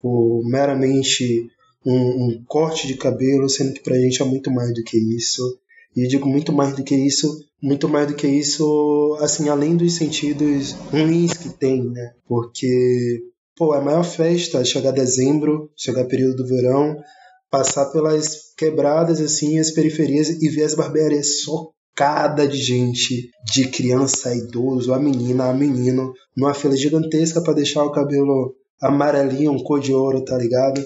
por 0.00 0.42
meramente 0.44 1.50
um, 1.84 2.26
um, 2.26 2.44
corte 2.46 2.86
de 2.86 2.96
cabelo, 2.96 3.48
sendo 3.48 3.74
que 3.74 3.82
pra 3.82 3.98
gente 3.98 4.22
é 4.22 4.24
muito 4.24 4.50
mais 4.50 4.72
do 4.72 4.82
que 4.82 4.96
isso. 5.16 5.58
E 5.96 6.04
eu 6.04 6.08
digo 6.08 6.28
muito 6.28 6.52
mais 6.52 6.76
do 6.76 6.84
que 6.84 6.94
isso, 6.94 7.40
muito 7.62 7.88
mais 7.88 8.06
do 8.06 8.14
que 8.14 8.26
isso, 8.26 9.16
assim, 9.20 9.48
além 9.48 9.76
dos 9.76 9.94
sentidos 9.94 10.72
ruins 10.72 11.32
que 11.32 11.48
tem, 11.48 11.82
né? 11.82 12.12
Porque, 12.28 13.22
pô, 13.56 13.74
é 13.74 13.78
a 13.78 13.80
maior 13.80 14.04
festa 14.04 14.62
chegar 14.62 14.90
dezembro, 14.90 15.70
chegar 15.74 16.04
período 16.04 16.36
do 16.36 16.46
verão, 16.46 16.96
passar 17.50 17.86
pelas 17.86 18.52
quebradas, 18.58 19.20
assim, 19.22 19.58
as 19.58 19.70
periferias 19.70 20.28
e 20.28 20.48
ver 20.50 20.64
as 20.64 20.74
barbearias 20.74 21.40
socadas 21.40 22.52
de 22.52 22.58
gente, 22.58 23.30
de 23.50 23.68
criança 23.68 24.28
a 24.28 24.36
idoso, 24.36 24.92
a 24.92 24.98
menina, 24.98 25.48
a 25.48 25.54
menino, 25.54 26.12
numa 26.36 26.52
fila 26.52 26.76
gigantesca 26.76 27.40
para 27.40 27.54
deixar 27.54 27.84
o 27.84 27.92
cabelo 27.92 28.54
amarelinho, 28.82 29.52
um 29.52 29.62
cor 29.62 29.80
de 29.80 29.94
ouro, 29.94 30.22
tá 30.22 30.36
ligado? 30.36 30.84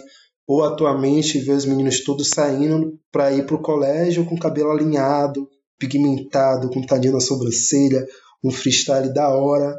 Ou 0.51 0.65
atualmente 0.65 1.39
ver 1.39 1.53
os 1.53 1.65
meninos 1.65 2.03
todos 2.03 2.31
saindo 2.31 2.99
para 3.13 3.31
ir 3.31 3.47
para 3.47 3.55
o 3.55 3.63
colégio 3.63 4.25
com 4.25 4.37
cabelo 4.37 4.73
alinhado, 4.73 5.49
pigmentado, 5.79 6.69
com 6.71 6.83
tadinho 6.83 7.13
na 7.13 7.21
sobrancelha, 7.21 8.05
um 8.43 8.51
freestyle 8.51 9.15
da 9.15 9.29
hora. 9.29 9.73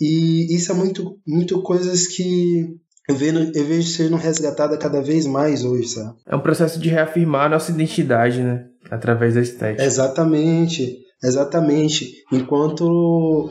E 0.00 0.52
isso 0.52 0.72
é 0.72 0.74
muito, 0.74 1.20
muito 1.24 1.62
coisas 1.62 2.08
que 2.08 2.66
eu 3.08 3.14
vejo, 3.14 3.52
eu 3.54 3.64
vejo 3.64 3.86
sendo 3.86 4.16
resgatada 4.16 4.76
cada 4.76 5.00
vez 5.00 5.24
mais 5.24 5.62
hoje, 5.62 5.90
sabe? 5.90 6.16
É 6.26 6.34
um 6.34 6.42
processo 6.42 6.80
de 6.80 6.88
reafirmar 6.88 7.46
a 7.46 7.50
nossa 7.50 7.70
identidade, 7.70 8.42
né? 8.42 8.66
Através 8.90 9.34
da 9.34 9.40
estética. 9.40 9.84
Exatamente. 9.84 10.98
Exatamente. 11.22 12.24
Enquanto 12.32 12.82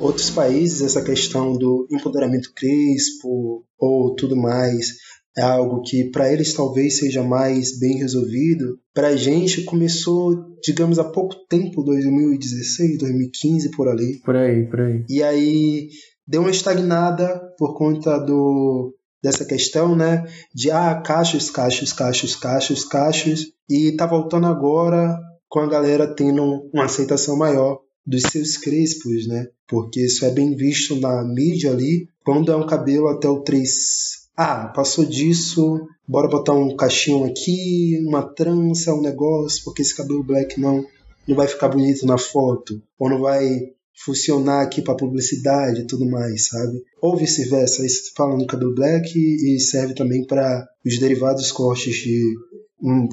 outros 0.01 0.29
países, 0.29 0.81
essa 0.81 1.01
questão 1.01 1.53
do 1.53 1.87
empoderamento 1.89 2.51
crespo 2.53 3.63
ou 3.79 4.15
tudo 4.15 4.35
mais, 4.35 4.95
é 5.37 5.43
algo 5.43 5.81
que 5.83 6.05
para 6.05 6.33
eles 6.33 6.53
talvez 6.53 6.97
seja 6.97 7.23
mais 7.23 7.77
bem 7.77 7.97
resolvido. 7.97 8.79
Para 8.91 9.09
a 9.09 9.15
gente 9.15 9.63
começou, 9.63 10.35
digamos, 10.63 10.97
há 10.97 11.03
pouco 11.03 11.35
tempo, 11.47 11.83
2016, 11.83 12.97
2015 12.97 13.69
por 13.71 13.87
ali. 13.87 14.19
Por 14.25 14.35
aí, 14.35 14.65
por 14.65 14.81
aí. 14.81 15.05
E 15.07 15.21
aí 15.21 15.89
deu 16.27 16.41
uma 16.41 16.49
estagnada 16.49 17.39
por 17.57 17.77
conta 17.77 18.17
do 18.17 18.95
dessa 19.23 19.45
questão, 19.45 19.95
né? 19.95 20.25
De 20.53 20.71
ah, 20.71 20.95
cachos, 20.95 21.51
cachos, 21.51 21.93
cachos, 21.93 22.35
cachos, 22.35 22.83
cachos. 22.83 23.45
E 23.69 23.91
tá 23.91 24.07
voltando 24.07 24.47
agora 24.47 25.19
com 25.47 25.59
a 25.59 25.69
galera 25.69 26.07
tendo 26.07 26.67
uma 26.73 26.85
aceitação 26.85 27.37
maior 27.37 27.79
dos 28.05 28.23
seus 28.23 28.57
crespos, 28.57 29.27
né? 29.27 29.47
Porque 29.67 30.03
isso 30.03 30.25
é 30.25 30.31
bem 30.31 30.55
visto 30.55 30.99
na 30.99 31.23
mídia 31.23 31.71
ali. 31.71 32.07
Quando 32.23 32.51
é 32.51 32.55
um 32.55 32.65
cabelo 32.65 33.07
até 33.09 33.27
o 33.27 33.43
3 33.43 34.26
ah, 34.37 34.67
passou 34.67 35.03
disso, 35.03 35.87
bora 36.07 36.27
botar 36.27 36.53
um 36.53 36.75
cachinho 36.75 37.25
aqui, 37.25 37.99
uma 38.05 38.21
trança, 38.21 38.93
um 38.93 39.01
negócio, 39.01 39.63
porque 39.63 39.81
esse 39.81 39.95
cabelo 39.95 40.23
black 40.23 40.59
não, 40.59 40.85
não 41.27 41.35
vai 41.35 41.47
ficar 41.47 41.69
bonito 41.69 42.05
na 42.05 42.19
foto, 42.19 42.79
ou 42.99 43.09
não 43.09 43.19
vai 43.19 43.71
funcionar 44.05 44.61
aqui 44.61 44.79
para 44.81 44.95
publicidade 44.95 45.81
e 45.81 45.87
tudo 45.87 46.07
mais, 46.07 46.49
sabe? 46.49 46.83
Ou 47.01 47.17
vice-versa, 47.17 47.83
isso 47.83 48.11
fala 48.15 48.37
no 48.37 48.45
cabelo 48.45 48.75
black 48.75 49.17
e 49.17 49.59
serve 49.59 49.95
também 49.95 50.23
para 50.23 50.67
os 50.85 50.99
derivados 50.99 51.51
cortes 51.51 51.95
de, 51.95 52.35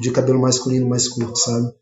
de 0.02 0.11
cabelo 0.12 0.43
masculino 0.43 0.87
mais 0.87 1.09
curto, 1.09 1.38
sabe? 1.38 1.73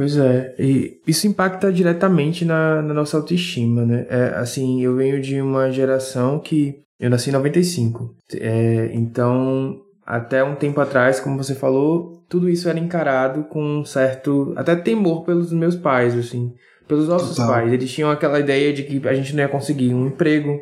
Pois 0.00 0.16
é, 0.16 0.54
e 0.58 0.98
isso 1.06 1.26
impacta 1.26 1.70
diretamente 1.70 2.42
na, 2.42 2.80
na 2.80 2.94
nossa 2.94 3.18
autoestima, 3.18 3.84
né? 3.84 4.06
É, 4.08 4.32
assim, 4.34 4.82
eu 4.82 4.96
venho 4.96 5.20
de 5.20 5.42
uma 5.42 5.70
geração 5.70 6.38
que 6.38 6.80
eu 6.98 7.10
nasci 7.10 7.28
em 7.28 7.34
95. 7.34 8.16
É, 8.32 8.92
então, 8.94 9.78
até 10.06 10.42
um 10.42 10.54
tempo 10.54 10.80
atrás, 10.80 11.20
como 11.20 11.36
você 11.36 11.54
falou, 11.54 12.24
tudo 12.30 12.48
isso 12.48 12.66
era 12.66 12.78
encarado 12.78 13.44
com 13.44 13.62
um 13.62 13.84
certo. 13.84 14.54
até 14.56 14.74
temor 14.74 15.22
pelos 15.22 15.52
meus 15.52 15.76
pais, 15.76 16.16
assim. 16.16 16.50
Pelos 16.88 17.06
nossos 17.06 17.36
Total. 17.36 17.52
pais. 17.52 17.70
Eles 17.70 17.92
tinham 17.92 18.10
aquela 18.10 18.40
ideia 18.40 18.72
de 18.72 18.84
que 18.84 19.06
a 19.06 19.12
gente 19.12 19.34
não 19.34 19.42
ia 19.42 19.50
conseguir 19.50 19.92
um 19.92 20.06
emprego, 20.06 20.58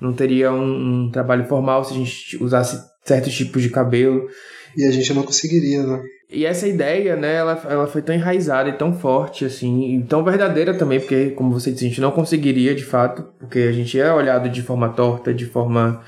não 0.00 0.14
teria 0.14 0.50
um, 0.50 1.04
um 1.04 1.10
trabalho 1.10 1.44
formal 1.44 1.84
se 1.84 1.92
a 1.92 1.96
gente 1.98 2.42
usasse 2.42 2.82
certos 3.04 3.34
tipos 3.34 3.60
de 3.60 3.68
cabelo. 3.68 4.26
E 4.74 4.86
a 4.86 4.90
gente 4.90 5.12
não 5.12 5.24
conseguiria, 5.24 5.82
né? 5.82 6.00
E 6.30 6.44
essa 6.44 6.68
ideia, 6.68 7.16
né, 7.16 7.36
ela, 7.36 7.58
ela 7.70 7.86
foi 7.86 8.02
tão 8.02 8.14
enraizada 8.14 8.68
e 8.68 8.74
tão 8.74 8.92
forte, 8.92 9.46
assim, 9.46 9.96
e 9.96 10.02
tão 10.02 10.22
verdadeira 10.22 10.74
também, 10.74 11.00
porque, 11.00 11.30
como 11.30 11.58
você 11.58 11.72
disse, 11.72 11.86
a 11.86 11.88
gente 11.88 12.00
não 12.02 12.10
conseguiria, 12.10 12.74
de 12.74 12.84
fato, 12.84 13.24
porque 13.38 13.60
a 13.60 13.72
gente 13.72 13.98
é 13.98 14.12
olhado 14.12 14.50
de 14.50 14.60
forma 14.60 14.90
torta, 14.90 15.32
de 15.32 15.46
forma, 15.46 16.02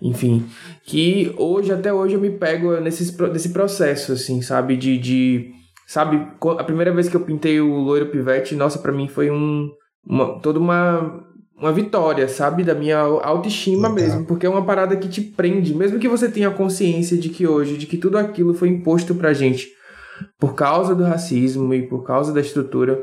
enfim, 0.00 0.46
que 0.82 1.30
hoje, 1.36 1.72
até 1.72 1.92
hoje, 1.92 2.14
eu 2.14 2.20
me 2.20 2.30
pego 2.30 2.80
nesse, 2.80 3.14
nesse 3.28 3.50
processo, 3.50 4.12
assim, 4.12 4.40
sabe, 4.40 4.78
de, 4.78 4.96
de, 4.96 5.50
sabe, 5.86 6.26
a 6.58 6.64
primeira 6.64 6.92
vez 6.94 7.06
que 7.06 7.16
eu 7.16 7.20
pintei 7.20 7.60
o 7.60 7.74
loiro 7.74 8.06
pivete, 8.06 8.54
nossa, 8.54 8.78
para 8.78 8.92
mim 8.92 9.08
foi 9.08 9.30
um, 9.30 9.70
uma, 10.06 10.40
toda 10.40 10.58
uma, 10.58 11.22
uma 11.58 11.72
vitória, 11.72 12.28
sabe? 12.28 12.62
Da 12.62 12.74
minha 12.74 12.98
autoestima 12.98 13.88
mesmo, 13.88 14.24
porque 14.24 14.46
é 14.46 14.48
uma 14.48 14.64
parada 14.64 14.96
que 14.96 15.08
te 15.08 15.20
prende, 15.20 15.74
mesmo 15.74 15.98
que 15.98 16.08
você 16.08 16.28
tenha 16.28 16.50
consciência 16.50 17.16
de 17.16 17.28
que 17.28 17.46
hoje, 17.46 17.76
de 17.76 17.86
que 17.86 17.96
tudo 17.96 18.18
aquilo 18.18 18.54
foi 18.54 18.68
imposto 18.68 19.14
pra 19.14 19.32
gente 19.32 19.74
por 20.38 20.54
causa 20.54 20.94
do 20.94 21.04
racismo 21.04 21.72
e 21.74 21.82
por 21.82 22.04
causa 22.04 22.32
da 22.32 22.40
estrutura. 22.40 23.02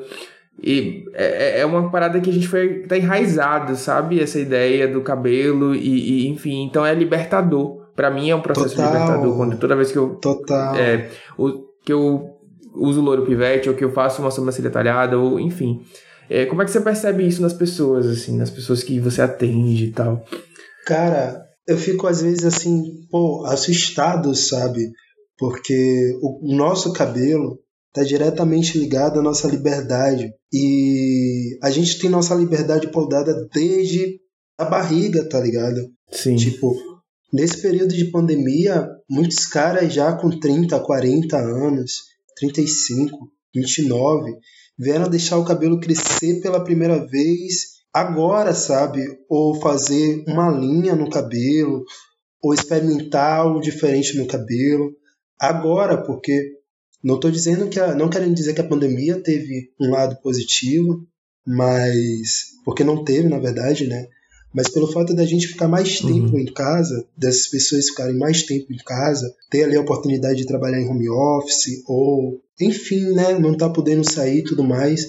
E 0.62 1.06
é, 1.14 1.58
é, 1.58 1.60
é 1.62 1.66
uma 1.66 1.90
parada 1.90 2.22
que 2.22 2.30
a 2.30 2.34
gente 2.34 2.48
foi 2.48 2.84
tá 2.84 2.96
enraizado, 2.96 3.76
sabe? 3.76 4.22
Essa 4.22 4.40
ideia 4.40 4.88
do 4.88 5.02
cabelo 5.02 5.74
e, 5.76 6.26
e 6.26 6.28
enfim, 6.28 6.64
então 6.64 6.86
é 6.86 6.94
libertador. 6.94 7.84
Para 7.96 8.10
mim 8.10 8.30
é 8.30 8.36
um 8.36 8.42
processo 8.42 8.76
Total. 8.76 8.92
libertador 8.92 9.36
quando 9.36 9.58
toda 9.58 9.76
vez 9.76 9.92
que 9.92 9.98
eu 9.98 10.16
Total. 10.16 10.76
É, 10.76 11.10
o, 11.38 11.66
que 11.84 11.92
eu 11.92 12.30
uso 12.74 13.02
louro 13.02 13.24
pivete 13.24 13.70
ou 13.70 13.76
que 13.76 13.84
eu 13.84 13.92
faço 13.92 14.22
uma 14.22 14.32
sobrancelha 14.32 14.70
talhada 14.70 15.18
ou 15.18 15.40
enfim. 15.40 15.82
É, 16.34 16.48
como 16.48 16.64
é 16.64 16.66
que 16.66 16.72
você 16.72 16.82
percebe 16.82 17.28
isso 17.28 17.44
nas 17.44 17.54
pessoas, 17.54 18.08
assim, 18.08 18.36
nas 18.36 18.50
pessoas 18.50 18.82
que 18.82 19.00
você 19.00 19.22
atende 19.22 19.86
e 19.86 19.92
tal? 19.92 20.26
Cara, 20.84 21.46
eu 21.68 21.78
fico 21.78 22.08
às 22.08 22.24
vezes 22.24 22.44
assim, 22.44 23.06
pô, 23.12 23.46
assustado, 23.46 24.34
sabe? 24.34 24.92
Porque 25.38 26.18
o 26.24 26.56
nosso 26.56 26.92
cabelo 26.92 27.60
está 27.90 28.04
diretamente 28.04 28.80
ligado 28.80 29.20
à 29.20 29.22
nossa 29.22 29.48
liberdade. 29.48 30.34
E 30.52 31.56
a 31.62 31.70
gente 31.70 32.00
tem 32.00 32.10
nossa 32.10 32.34
liberdade 32.34 32.88
podada 32.88 33.48
desde 33.54 34.20
a 34.58 34.66
barriga, 34.66 35.30
tá 35.30 35.40
ligado? 35.40 35.88
Sim. 36.12 36.36
Tipo, 36.36 36.76
nesse 37.32 37.62
período 37.62 37.94
de 37.94 38.06
pandemia, 38.06 38.90
muitos 39.08 39.46
caras 39.46 39.94
já 39.94 40.12
com 40.14 40.32
30, 40.32 40.80
40 40.80 41.38
anos, 41.38 41.92
35, 42.40 43.30
29, 43.54 44.32
vieram 44.78 45.10
deixar 45.10 45.38
o 45.38 45.46
cabelo 45.46 45.80
crescer 45.80 46.42
pela 46.42 46.64
primeira 46.64 47.06
vez 47.06 47.74
agora, 47.94 48.54
sabe? 48.54 49.20
Ou 49.30 49.60
fazer 49.62 50.24
uma 50.28 50.50
linha 50.50 50.96
no 50.96 51.10
cabelo, 51.10 51.84
ou 52.42 52.54
experimentar 52.54 53.40
algo 53.40 53.62
diferente 53.62 54.18
no 54.18 54.28
cabelo. 54.28 54.92
Agora, 55.40 56.04
porque 56.04 56.42
não 57.04 57.16
estou 57.16 57.30
dizendo 57.30 57.70
que 57.70 57.80
a, 57.80 57.94
não 57.94 58.10
querendo 58.10 58.34
dizer 58.34 58.54
que 58.54 58.62
a 58.62 58.68
pandemia 58.68 59.22
teve 59.22 59.72
um 59.80 59.92
lado 59.92 60.16
positivo, 60.22 61.06
mas 61.46 62.54
porque 62.66 62.84
não 62.84 63.04
teve, 63.04 63.28
na 63.28 63.40
verdade, 63.40 63.88
né? 63.88 64.08
Mas 64.54 64.70
pelo 64.70 64.92
fato 64.92 65.16
da 65.16 65.26
gente 65.26 65.48
ficar 65.48 65.68
mais 65.68 66.00
uhum. 66.02 66.14
tempo 66.14 66.36
uhum. 66.36 66.40
em 66.40 66.54
casa, 66.54 67.08
dessas 67.18 67.48
pessoas 67.48 67.90
ficarem 67.90 68.18
mais 68.18 68.44
tempo 68.44 68.72
em 68.72 68.78
casa, 68.78 69.34
ter 69.50 69.64
ali 69.64 69.76
a 69.76 69.82
oportunidade 69.82 70.38
de 70.38 70.46
trabalhar 70.46 70.80
em 70.80 70.88
home 70.88 71.10
office 71.10 71.82
ou 71.88 72.40
enfim, 72.60 73.14
né, 73.14 73.38
não 73.38 73.56
tá 73.56 73.70
podendo 73.70 74.10
sair 74.10 74.40
e 74.40 74.44
tudo 74.44 74.64
mais, 74.64 75.08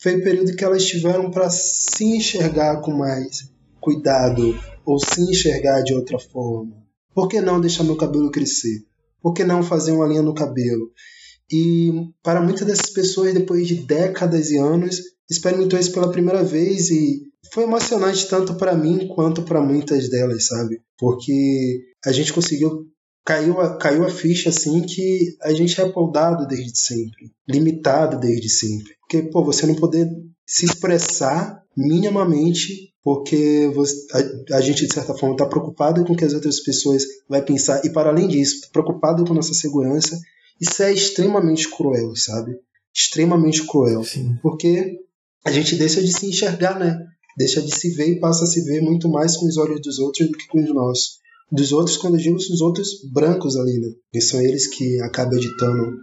foi 0.00 0.16
o 0.16 0.22
período 0.22 0.56
que 0.56 0.64
elas 0.64 0.84
tiveram 0.84 1.30
para 1.30 1.50
se 1.50 2.04
enxergar 2.04 2.80
com 2.80 2.92
mais 2.92 3.50
cuidado 3.80 4.58
ou 4.84 4.98
se 4.98 5.22
enxergar 5.22 5.82
de 5.82 5.94
outra 5.94 6.18
forma. 6.18 6.76
Por 7.14 7.28
que 7.28 7.40
não 7.40 7.60
deixar 7.60 7.84
meu 7.84 7.96
cabelo 7.96 8.30
crescer? 8.30 8.84
Por 9.20 9.34
que 9.34 9.44
não 9.44 9.62
fazer 9.62 9.92
uma 9.92 10.06
linha 10.06 10.22
no 10.22 10.34
cabelo? 10.34 10.90
E 11.52 11.92
para 12.22 12.40
muitas 12.40 12.66
dessas 12.66 12.90
pessoas, 12.90 13.34
depois 13.34 13.66
de 13.66 13.74
décadas 13.74 14.50
e 14.50 14.56
anos, 14.56 15.00
experimentou 15.28 15.78
isso 15.78 15.92
pela 15.92 16.10
primeira 16.10 16.44
vez 16.44 16.90
e 16.90 17.22
foi 17.52 17.64
emocionante 17.64 18.28
tanto 18.28 18.54
para 18.54 18.76
mim 18.76 19.08
quanto 19.08 19.42
para 19.42 19.60
muitas 19.60 20.08
delas, 20.08 20.46
sabe? 20.46 20.80
Porque 20.98 21.80
a 22.04 22.12
gente 22.12 22.32
conseguiu 22.32 22.86
caiu 23.24 23.60
a, 23.60 23.76
caiu 23.76 24.04
a 24.04 24.10
ficha 24.10 24.48
assim 24.48 24.82
que 24.82 25.36
a 25.42 25.52
gente 25.52 25.80
é 25.80 25.84
apoldado 25.84 26.46
desde 26.46 26.78
sempre, 26.78 27.32
limitado 27.48 28.18
desde 28.18 28.48
sempre. 28.48 28.94
Porque, 29.00 29.22
pô, 29.22 29.44
você 29.44 29.66
não 29.66 29.74
poder 29.74 30.08
se 30.46 30.64
expressar 30.64 31.62
minimamente 31.76 32.90
porque 33.02 33.70
você, 33.74 33.94
a, 34.12 34.56
a, 34.56 34.60
gente, 34.60 34.86
de 34.86 34.92
certa 34.92 35.14
forma, 35.14 35.34
está 35.34 35.46
preocupado 35.46 36.04
com 36.04 36.12
o 36.12 36.16
que 36.16 36.24
as 36.24 36.34
outras 36.34 36.60
pessoas 36.60 37.04
vão 37.28 37.42
pensar 37.42 37.84
e, 37.84 37.90
para 37.90 38.10
além 38.10 38.28
disso, 38.28 38.68
preocupado 38.70 39.24
com 39.24 39.32
nossa 39.32 39.54
segurança, 39.54 40.18
isso 40.60 40.82
é 40.82 40.92
extremamente 40.92 41.68
cruel, 41.68 42.14
sabe? 42.14 42.58
Extremamente 42.94 43.66
cruel. 43.66 44.04
Sim. 44.04 44.36
Porque 44.42 44.98
a 45.44 45.50
gente 45.50 45.76
deixa 45.76 46.02
de 46.02 46.12
se 46.12 46.26
enxergar, 46.26 46.78
né? 46.78 46.98
Deixa 47.38 47.62
de 47.62 47.74
se 47.74 47.90
ver 47.90 48.08
e 48.08 48.20
passa 48.20 48.44
a 48.44 48.46
se 48.46 48.62
ver 48.62 48.82
muito 48.82 49.08
mais 49.08 49.36
com 49.36 49.46
os 49.46 49.56
olhos 49.56 49.80
dos 49.80 49.98
outros 49.98 50.28
do 50.28 50.36
que 50.36 50.46
com 50.48 50.62
os 50.62 50.74
nossos. 50.74 51.19
Dos 51.50 51.72
outros, 51.72 51.96
quando 51.96 52.14
eu 52.14 52.20
digo 52.20 52.36
os 52.36 52.60
outros 52.60 52.88
brancos 53.12 53.56
ali, 53.56 53.78
né? 53.80 53.88
Que 54.12 54.20
são 54.20 54.40
eles 54.40 54.66
que 54.68 55.00
acabam 55.02 55.36
editando 55.36 55.96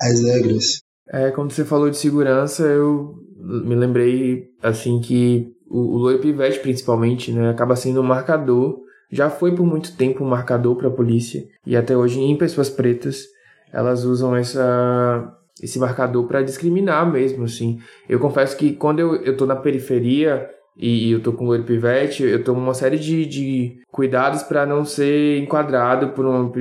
as 0.00 0.22
regras. 0.22 0.80
É, 1.10 1.30
quando 1.30 1.52
você 1.52 1.64
falou 1.64 1.88
de 1.88 1.96
segurança, 1.96 2.64
eu 2.64 3.14
me 3.36 3.74
lembrei, 3.74 4.44
assim, 4.62 5.00
que 5.00 5.52
o, 5.68 5.78
o 5.78 5.98
Loiro 5.98 6.20
Pivete, 6.20 6.60
principalmente, 6.60 7.32
né, 7.32 7.50
acaba 7.50 7.76
sendo 7.76 8.00
um 8.00 8.04
marcador. 8.04 8.78
Já 9.10 9.30
foi 9.30 9.54
por 9.54 9.64
muito 9.64 9.96
tempo 9.96 10.22
um 10.22 10.28
marcador 10.28 10.76
para 10.76 10.88
a 10.88 10.92
polícia. 10.92 11.44
E 11.66 11.76
até 11.76 11.96
hoje, 11.96 12.20
em 12.20 12.36
pessoas 12.36 12.68
pretas, 12.68 13.24
elas 13.72 14.04
usam 14.04 14.36
essa, 14.36 15.32
esse 15.62 15.78
marcador 15.78 16.26
para 16.26 16.42
discriminar 16.42 17.10
mesmo, 17.10 17.44
assim. 17.44 17.78
Eu 18.08 18.18
confesso 18.18 18.56
que 18.56 18.74
quando 18.74 18.98
eu, 18.98 19.16
eu 19.16 19.36
tô 19.36 19.46
na 19.46 19.56
periferia, 19.56 20.48
e, 20.78 21.10
eu 21.10 21.20
tô 21.20 21.32
com 21.32 21.44
loiro 21.44 21.64
pivete, 21.64 22.22
eu 22.22 22.44
tomo 22.44 22.60
uma 22.60 22.72
série 22.72 22.98
de, 22.98 23.26
de 23.26 23.80
cuidados 23.90 24.44
para 24.44 24.64
não 24.64 24.84
ser 24.84 25.38
enquadrado 25.38 26.10
por 26.10 26.24
uma, 26.24 26.52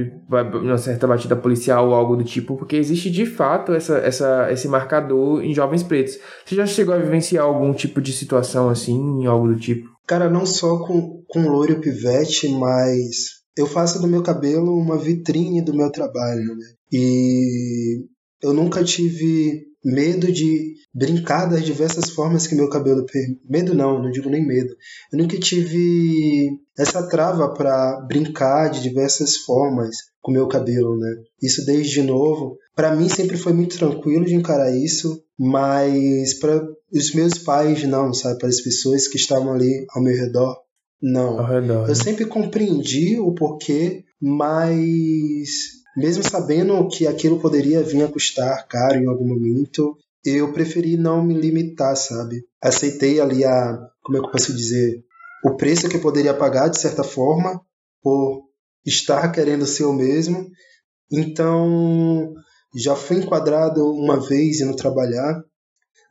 uma, 0.57 0.77
certa 0.77 1.05
batida 1.05 1.35
policial 1.35 1.89
ou 1.89 1.93
algo 1.93 2.15
do 2.15 2.23
tipo, 2.23 2.57
porque 2.57 2.75
existe 2.75 3.11
de 3.11 3.25
fato 3.27 3.73
essa, 3.73 3.97
essa, 3.99 4.51
esse 4.51 4.67
marcador 4.67 5.43
em 5.43 5.53
jovens 5.53 5.83
pretos. 5.83 6.17
Você 6.43 6.55
já 6.55 6.65
chegou 6.65 6.95
a 6.95 6.97
vivenciar 6.97 7.45
algum 7.45 7.71
tipo 7.73 8.01
de 8.01 8.11
situação 8.11 8.69
assim, 8.69 9.25
algo 9.27 9.47
do 9.47 9.59
tipo? 9.59 9.87
Cara, 10.07 10.29
não 10.29 10.45
só 10.45 10.79
com, 10.79 11.21
com 11.27 11.49
loiro 11.49 11.79
pivete, 11.79 12.49
mas 12.49 13.37
eu 13.55 13.67
faço 13.67 14.01
do 14.01 14.07
meu 14.07 14.23
cabelo 14.23 14.75
uma 14.75 14.97
vitrine 14.97 15.61
do 15.61 15.75
meu 15.75 15.91
trabalho, 15.91 16.55
né? 16.55 16.65
E 16.91 18.05
eu 18.41 18.53
nunca 18.53 18.83
tive 18.83 19.65
medo 19.87 20.31
de 20.31 20.75
brincar 20.93 21.45
das 21.45 21.63
diversas 21.63 22.09
formas 22.09 22.45
que 22.45 22.55
meu 22.55 22.69
cabelo 22.69 23.05
per... 23.05 23.21
medo 23.49 23.73
não, 23.73 24.01
não 24.01 24.11
digo 24.11 24.29
nem 24.29 24.45
medo. 24.45 24.75
Eu 25.11 25.19
nunca 25.19 25.39
tive 25.39 26.49
essa 26.77 27.07
trava 27.07 27.53
para 27.53 28.01
brincar 28.01 28.69
de 28.69 28.81
diversas 28.81 29.37
formas 29.37 29.95
com 30.21 30.31
meu 30.31 30.47
cabelo, 30.47 30.97
né? 30.97 31.15
Isso 31.41 31.65
desde 31.65 32.01
novo. 32.01 32.57
Para 32.75 32.95
mim 32.95 33.07
sempre 33.07 33.37
foi 33.37 33.53
muito 33.53 33.77
tranquilo 33.77 34.25
de 34.25 34.35
encarar 34.35 34.75
isso, 34.75 35.23
mas 35.39 36.33
para 36.39 36.67
os 36.91 37.13
meus 37.13 37.37
pais 37.37 37.83
não, 37.83 38.13
sabe, 38.13 38.39
para 38.39 38.49
as 38.49 38.61
pessoas 38.61 39.07
que 39.07 39.17
estavam 39.17 39.53
ali 39.53 39.85
ao 39.95 40.03
meu 40.03 40.15
redor, 40.15 40.57
não. 41.01 41.37
Redor, 41.45 41.83
eu 41.83 41.87
né? 41.87 41.95
sempre 41.95 42.25
compreendi 42.25 43.19
o 43.19 43.33
porquê, 43.33 44.03
mas 44.19 45.76
mesmo 45.97 46.23
sabendo 46.23 46.87
que 46.89 47.07
aquilo 47.07 47.39
poderia 47.39 47.81
vir 47.81 48.03
a 48.03 48.07
custar 48.07 48.67
caro 48.67 48.99
em 48.99 49.07
algum 49.07 49.27
momento, 49.27 49.97
eu 50.23 50.53
preferi 50.53 50.95
não 50.95 51.23
me 51.23 51.33
limitar, 51.33 51.97
sabe? 51.97 52.45
Aceitei 52.61 53.19
ali 53.19 53.43
a, 53.43 53.79
como 54.03 54.17
é 54.17 54.21
que 54.21 54.27
eu 54.27 54.31
posso 54.31 54.53
dizer, 54.53 55.03
o 55.43 55.57
preço 55.57 55.89
que 55.89 55.97
eu 55.97 56.01
poderia 56.01 56.35
pagar 56.35 56.67
de 56.67 56.79
certa 56.79 57.03
forma 57.03 57.59
por 58.03 58.43
estar 58.85 59.31
querendo 59.31 59.65
ser 59.65 59.85
o 59.85 59.93
mesmo. 59.93 60.47
Então, 61.11 62.31
já 62.75 62.95
fui 62.95 63.17
enquadrado 63.17 63.83
uma 63.91 64.19
vez 64.19 64.61
indo 64.61 64.75
trabalhar, 64.75 65.43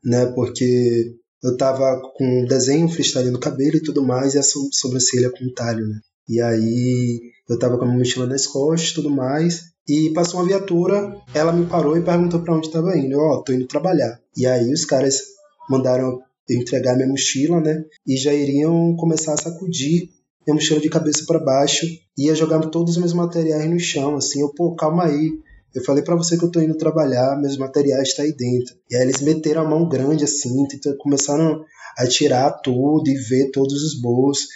né? 0.05 0.27
Porque 0.35 1.15
eu 1.45 1.57
tava 1.57 2.01
com 2.17 2.43
um 2.43 2.45
desenho 2.45 2.89
freestyle 2.89 3.31
no 3.31 3.39
cabelo 3.39 3.77
e 3.77 3.83
tudo 3.83 4.05
mais 4.05 4.35
e 4.35 4.39
a 4.39 4.43
sobrancelha 4.43 5.31
com 5.31 5.53
talho, 5.55 5.87
né? 5.87 6.01
E 6.29 6.41
aí 6.41 7.21
eu 7.49 7.57
tava 7.57 7.79
com 7.79 7.85
a 7.85 7.87
minha 7.87 7.99
mochila 8.01 8.27
nas 8.27 8.49
costas 8.49 8.91
e 8.91 8.95
tudo 8.95 9.11
mais. 9.11 9.76
E 9.89 10.13
passou 10.13 10.41
uma 10.41 10.47
viatura, 10.47 11.17
ela 11.33 11.53
me 11.53 11.67
parou 11.67 11.97
e 11.97 12.03
perguntou 12.03 12.41
para 12.41 12.55
onde 12.55 12.67
estava 12.67 12.97
indo. 12.99 13.19
Ó, 13.19 13.35
oh, 13.35 13.43
tô 13.43 13.53
indo 13.53 13.67
trabalhar. 13.67 14.21
E 14.37 14.47
aí 14.47 14.73
os 14.73 14.85
caras 14.85 15.21
mandaram 15.71 16.21
eu 16.49 16.57
entregar 16.57 16.97
minha 16.97 17.09
mochila, 17.09 17.61
né? 17.61 17.85
E 18.07 18.17
já 18.17 18.33
iriam 18.33 18.97
começar 18.97 19.35
a 19.35 19.37
sacudir 19.37 20.11
minha 20.47 20.55
mochila 20.55 20.81
de 20.81 20.89
cabeça 20.89 21.25
para 21.27 21.39
baixo. 21.39 21.87
Ia 22.19 22.35
jogar 22.35 22.61
todos 22.67 22.93
os 22.95 23.01
meus 23.01 23.13
materiais 23.13 23.69
no 23.69 23.79
chão, 23.79 24.17
assim. 24.17 24.41
Eu, 24.41 24.53
pô, 24.55 24.75
calma 24.75 25.05
aí. 25.05 25.33
Eu 25.75 25.85
falei 25.85 26.03
para 26.03 26.17
você 26.17 26.39
que 26.39 26.45
eu 26.45 26.51
tô 26.51 26.61
indo 26.61 26.77
trabalhar, 26.77 27.39
meus 27.39 27.59
materiais 27.59 28.15
tá 28.15 28.23
aí 28.23 28.33
dentro. 28.35 28.75
E 28.91 28.97
aí 28.97 29.03
eles 29.03 29.21
meteram 29.21 29.63
a 29.63 29.69
mão 29.69 29.89
grande 29.89 30.25
assim, 30.25 30.67
começaram 30.99 31.63
a 31.99 32.07
tirar 32.07 32.51
tudo 32.63 33.09
e 33.11 33.15
ver 33.15 33.51
todos 33.51 33.83
os 33.83 34.01
bolsos. 34.01 34.47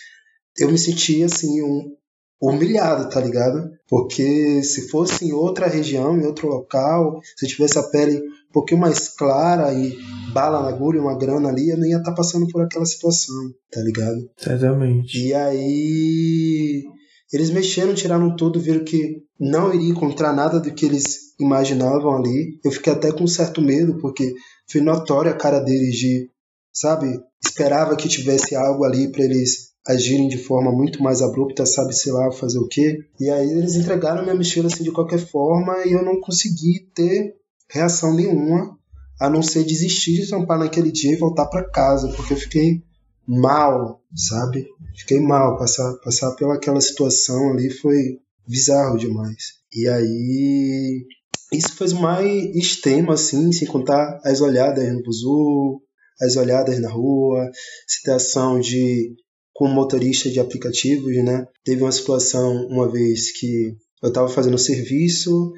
Eu 0.58 0.70
me 0.70 0.78
senti 0.78 1.22
assim, 1.22 1.62
um, 1.62 1.94
humilhado, 2.40 3.10
tá 3.10 3.20
ligado? 3.20 3.70
Porque 3.90 4.62
se 4.62 4.88
fosse 4.88 5.24
em 5.24 5.32
outra 5.32 5.66
região, 5.66 6.16
em 6.16 6.24
outro 6.24 6.46
local, 6.46 7.20
se 7.36 7.48
tivesse 7.48 7.76
a 7.76 7.82
pele 7.82 8.18
um 8.18 8.52
pouquinho 8.52 8.80
mais 8.80 9.08
clara 9.08 9.74
e 9.74 9.98
bala 10.32 10.62
na 10.62 10.68
agulha, 10.68 11.00
uma 11.00 11.18
grana 11.18 11.48
ali, 11.48 11.70
eu 11.70 11.76
não 11.76 11.86
ia 11.86 11.96
estar 11.96 12.10
tá 12.10 12.16
passando 12.16 12.46
por 12.46 12.62
aquela 12.62 12.86
situação, 12.86 13.34
tá 13.68 13.80
ligado? 13.80 14.30
Certamente. 14.38 15.26
E 15.26 15.34
aí 15.34 16.84
eles 17.32 17.50
mexeram, 17.50 17.92
tiraram 17.92 18.36
tudo, 18.36 18.60
viram 18.60 18.84
que 18.84 19.24
não 19.38 19.74
iria 19.74 19.90
encontrar 19.90 20.32
nada 20.32 20.60
do 20.60 20.72
que 20.72 20.86
eles 20.86 21.34
imaginavam 21.40 22.16
ali. 22.16 22.60
Eu 22.64 22.70
fiquei 22.70 22.92
até 22.92 23.10
com 23.10 23.24
um 23.24 23.28
certo 23.28 23.60
medo, 23.60 23.98
porque 23.98 24.34
foi 24.70 24.80
notória 24.80 25.32
a 25.32 25.36
cara 25.36 25.58
deles 25.58 25.96
de, 25.96 26.30
sabe, 26.72 27.20
esperava 27.44 27.96
que 27.96 28.08
tivesse 28.08 28.54
algo 28.54 28.84
ali 28.84 29.10
para 29.10 29.24
eles 29.24 29.69
agirem 29.86 30.28
de 30.28 30.38
forma 30.38 30.70
muito 30.70 31.02
mais 31.02 31.22
abrupta, 31.22 31.64
sabe, 31.64 31.94
sei 31.94 32.12
lá, 32.12 32.30
fazer 32.32 32.58
o 32.58 32.68
quê. 32.68 32.98
E 33.18 33.30
aí 33.30 33.50
eles 33.50 33.74
entregaram 33.74 34.22
minha 34.22 34.34
mochila 34.34 34.66
assim 34.66 34.84
de 34.84 34.92
qualquer 34.92 35.18
forma 35.18 35.84
e 35.86 35.92
eu 35.92 36.04
não 36.04 36.20
consegui 36.20 36.80
ter 36.94 37.34
reação 37.68 38.14
nenhuma, 38.14 38.76
a 39.20 39.30
não 39.30 39.42
ser 39.42 39.64
desistir 39.64 40.22
de 40.22 40.30
tampar 40.30 40.58
naquele 40.58 40.90
dia 40.90 41.12
e 41.12 41.18
voltar 41.18 41.46
para 41.46 41.68
casa, 41.68 42.08
porque 42.16 42.32
eu 42.34 42.38
fiquei 42.38 42.82
mal, 43.26 44.02
sabe? 44.14 44.66
Fiquei 44.96 45.20
mal, 45.20 45.56
passar, 45.56 45.94
passar 46.02 46.34
pelaquela 46.34 46.80
situação 46.80 47.52
ali 47.52 47.70
foi 47.70 48.18
bizarro 48.46 48.98
demais. 48.98 49.60
E 49.72 49.86
aí 49.86 51.06
isso 51.52 51.74
foi 51.76 51.88
mais 51.94 52.56
extremo, 52.56 53.12
assim, 53.12 53.52
sem 53.52 53.66
contar 53.66 54.20
as 54.24 54.40
olhadas 54.40 54.92
no 54.92 55.02
buzu, 55.02 55.80
as 56.20 56.36
olhadas 56.36 56.80
na 56.80 56.90
rua, 56.90 57.50
situação 57.86 58.60
de 58.60 59.14
com 59.60 59.68
motorista 59.68 60.30
de 60.30 60.40
aplicativos, 60.40 61.14
né? 61.22 61.44
Teve 61.62 61.82
uma 61.82 61.92
situação 61.92 62.66
uma 62.68 62.90
vez 62.90 63.30
que 63.38 63.76
eu 64.02 64.08
estava 64.08 64.26
fazendo 64.26 64.56
serviço 64.56 65.52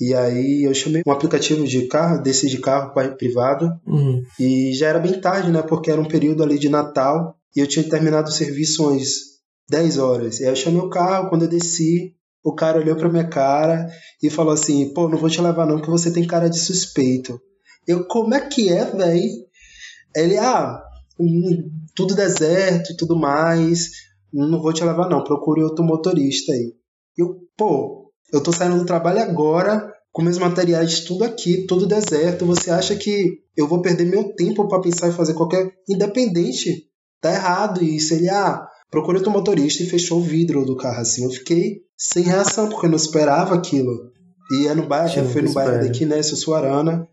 e 0.00 0.14
aí 0.14 0.62
eu 0.62 0.72
chamei 0.72 1.02
um 1.06 1.12
aplicativo 1.12 1.62
de 1.66 1.86
carro, 1.86 2.22
desse 2.22 2.48
de 2.48 2.58
carro 2.58 2.94
privado, 3.14 3.70
uhum. 3.86 4.22
e 4.40 4.72
já 4.72 4.88
era 4.88 4.98
bem 4.98 5.20
tarde, 5.20 5.50
né? 5.50 5.60
Porque 5.60 5.90
era 5.90 6.00
um 6.00 6.08
período 6.08 6.42
ali 6.42 6.58
de 6.58 6.70
Natal 6.70 7.36
e 7.54 7.60
eu 7.60 7.66
tinha 7.66 7.86
terminado 7.86 8.30
o 8.30 8.32
serviço 8.32 8.88
às 8.88 9.10
10 9.68 9.98
horas. 9.98 10.40
E 10.40 10.44
aí 10.44 10.50
eu 10.50 10.56
chamei 10.56 10.80
o 10.80 10.88
carro, 10.88 11.28
quando 11.28 11.42
eu 11.42 11.48
desci, 11.48 12.14
o 12.42 12.54
cara 12.54 12.78
olhou 12.78 12.96
pra 12.96 13.10
minha 13.10 13.28
cara 13.28 13.86
e 14.22 14.30
falou 14.30 14.54
assim: 14.54 14.94
pô, 14.94 15.10
não 15.10 15.18
vou 15.18 15.28
te 15.28 15.42
levar 15.42 15.66
não, 15.66 15.76
porque 15.76 15.90
você 15.90 16.10
tem 16.10 16.26
cara 16.26 16.48
de 16.48 16.58
suspeito. 16.58 17.38
Eu, 17.86 18.06
como 18.06 18.34
é 18.34 18.40
que 18.40 18.70
é, 18.70 18.86
véi? 18.86 19.28
Ele, 20.16 20.38
ah, 20.38 20.82
tudo 21.94 22.14
deserto 22.14 22.92
e 22.92 22.96
tudo 22.96 23.18
mais. 23.18 23.90
Não 24.32 24.60
vou 24.60 24.72
te 24.72 24.84
levar, 24.84 25.08
não. 25.08 25.24
Procure 25.24 25.62
outro 25.62 25.84
motorista 25.84 26.52
aí. 26.52 26.74
Eu, 27.16 27.36
pô, 27.56 28.10
eu 28.32 28.42
tô 28.42 28.52
saindo 28.52 28.78
do 28.78 28.86
trabalho 28.86 29.20
agora, 29.20 29.92
com 30.10 30.22
meus 30.22 30.38
materiais 30.38 31.00
tudo 31.00 31.24
aqui, 31.24 31.66
tudo 31.66 31.86
deserto. 31.86 32.46
Você 32.46 32.70
acha 32.70 32.96
que 32.96 33.40
eu 33.56 33.68
vou 33.68 33.82
perder 33.82 34.06
meu 34.06 34.34
tempo 34.34 34.66
para 34.68 34.80
pensar 34.80 35.08
em 35.08 35.12
fazer 35.12 35.34
qualquer. 35.34 35.72
Independente. 35.88 36.88
Tá 37.20 37.32
errado 37.32 37.84
isso. 37.84 38.14
Ele, 38.14 38.28
ah, 38.28 38.66
procure 38.90 39.18
outro 39.18 39.32
motorista 39.32 39.82
e 39.82 39.86
fechou 39.86 40.18
o 40.18 40.22
vidro 40.22 40.64
do 40.64 40.76
carro 40.76 41.00
assim. 41.00 41.24
Eu 41.24 41.30
fiquei 41.30 41.82
sem 41.96 42.24
reação, 42.24 42.68
porque 42.68 42.86
eu 42.86 42.90
não 42.90 42.96
esperava 42.96 43.54
aquilo. 43.54 44.10
E 44.50 44.66
é 44.66 44.74
no 44.74 44.86
bairro, 44.86 45.28
foi 45.28 45.42
no 45.42 45.52
bairro 45.52 45.86
daqui, 45.86 46.04
né, 46.04 46.22
Sussuarana. 46.22 47.06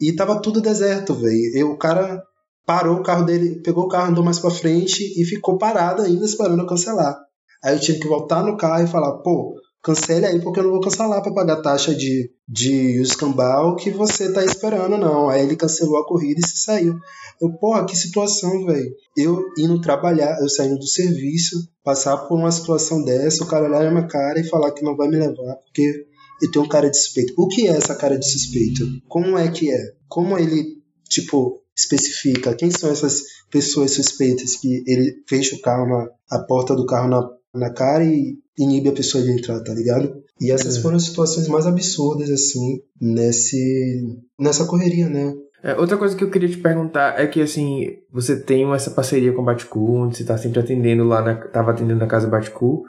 E 0.00 0.12
tava 0.12 0.40
tudo 0.40 0.60
deserto, 0.60 1.14
velho. 1.14 1.70
O 1.70 1.78
cara 1.78 2.22
parou 2.68 2.98
o 2.98 3.02
carro 3.02 3.24
dele, 3.24 3.62
pegou 3.62 3.84
o 3.84 3.88
carro, 3.88 4.10
andou 4.10 4.22
mais 4.22 4.38
para 4.38 4.50
frente 4.50 5.02
e 5.18 5.24
ficou 5.24 5.56
parado 5.56 6.02
ainda 6.02 6.22
esperando 6.22 6.60
eu 6.60 6.66
cancelar. 6.66 7.18
Aí 7.64 7.74
eu 7.74 7.80
tive 7.80 7.98
que 7.98 8.06
voltar 8.06 8.42
no 8.42 8.58
carro 8.58 8.84
e 8.84 8.86
falar, 8.86 9.22
pô, 9.22 9.54
cancele 9.82 10.26
aí 10.26 10.38
porque 10.38 10.60
eu 10.60 10.64
não 10.64 10.72
vou 10.72 10.80
cancelar 10.82 11.22
para 11.22 11.32
pagar 11.32 11.62
taxa 11.62 11.94
de, 11.94 12.30
de 12.46 13.00
escambau 13.00 13.74
que 13.74 13.90
você 13.90 14.30
tá 14.30 14.44
esperando, 14.44 14.98
não. 14.98 15.30
Aí 15.30 15.44
ele 15.44 15.56
cancelou 15.56 15.96
a 15.96 16.06
corrida 16.06 16.42
e 16.44 16.46
se 16.46 16.58
saiu. 16.58 16.94
Eu, 17.40 17.54
porra, 17.54 17.86
que 17.86 17.96
situação, 17.96 18.66
velho. 18.66 18.90
Eu 19.16 19.42
indo 19.56 19.80
trabalhar, 19.80 20.38
eu 20.38 20.48
saindo 20.50 20.76
do 20.76 20.86
serviço, 20.86 21.56
passar 21.82 22.18
por 22.18 22.38
uma 22.38 22.52
situação 22.52 23.02
dessa, 23.02 23.44
o 23.44 23.46
cara 23.46 23.64
olhar 23.64 23.84
na 23.84 23.90
minha 23.90 24.06
cara 24.06 24.38
e 24.38 24.46
falar 24.46 24.72
que 24.72 24.84
não 24.84 24.94
vai 24.94 25.08
me 25.08 25.16
levar 25.16 25.56
porque 25.64 26.04
eu 26.42 26.50
tenho 26.50 26.66
um 26.66 26.68
cara 26.68 26.90
de 26.90 26.98
suspeito. 26.98 27.32
O 27.38 27.48
que 27.48 27.66
é 27.66 27.70
essa 27.70 27.94
cara 27.94 28.18
de 28.18 28.30
suspeito? 28.30 28.84
Como 29.08 29.38
é 29.38 29.50
que 29.50 29.72
é? 29.72 29.92
Como 30.06 30.38
ele, 30.38 30.82
tipo, 31.08 31.62
especifica 31.78 32.54
quem 32.54 32.70
são 32.70 32.90
essas 32.90 33.22
pessoas 33.48 33.92
suspeitas 33.92 34.56
que 34.56 34.82
ele 34.84 35.22
fecha 35.28 35.54
o 35.54 35.60
carro 35.60 35.88
na 35.88 36.08
a 36.30 36.40
porta 36.40 36.74
do 36.74 36.84
carro 36.84 37.08
na, 37.08 37.30
na 37.54 37.72
cara 37.72 38.04
e 38.04 38.36
inibe 38.58 38.88
a 38.88 38.92
pessoa 38.92 39.22
de 39.22 39.30
entrar, 39.30 39.60
tá 39.60 39.72
ligado? 39.72 40.22
E 40.40 40.50
essas 40.50 40.76
é. 40.76 40.80
foram 40.80 40.96
as 40.96 41.04
situações 41.04 41.48
mais 41.48 41.66
absurdas, 41.66 42.30
assim, 42.30 42.80
nesse, 43.00 44.04
nessa 44.38 44.66
correria, 44.66 45.08
né? 45.08 45.34
É, 45.62 45.74
outra 45.74 45.96
coisa 45.96 46.14
que 46.14 46.22
eu 46.22 46.30
queria 46.30 46.48
te 46.48 46.58
perguntar 46.58 47.18
é 47.18 47.26
que, 47.26 47.40
assim, 47.40 47.96
você 48.12 48.38
tem 48.38 48.70
essa 48.72 48.90
parceria 48.90 49.32
com 49.32 49.42
o 49.42 49.44
Batcool, 49.44 50.02
onde 50.02 50.16
você 50.16 50.24
tá 50.24 50.36
sempre 50.36 50.60
atendendo 50.60 51.04
lá, 51.04 51.22
na, 51.22 51.34
tava 51.34 51.70
atendendo 51.70 51.98
na 51.98 52.06
casa 52.06 52.28
Batcool, 52.28 52.84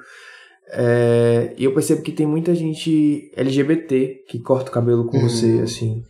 é, 0.71 1.53
e 1.57 1.63
eu 1.63 1.73
percebo 1.73 2.03
que 2.03 2.11
tem 2.11 2.27
muita 2.27 2.53
gente 2.53 3.31
LGBT 3.35 4.25
que 4.27 4.39
corta 4.39 4.69
o 4.69 4.73
cabelo 4.73 5.05
com 5.05 5.17
uhum. 5.17 5.27
você, 5.27 5.61
assim. 5.63 6.03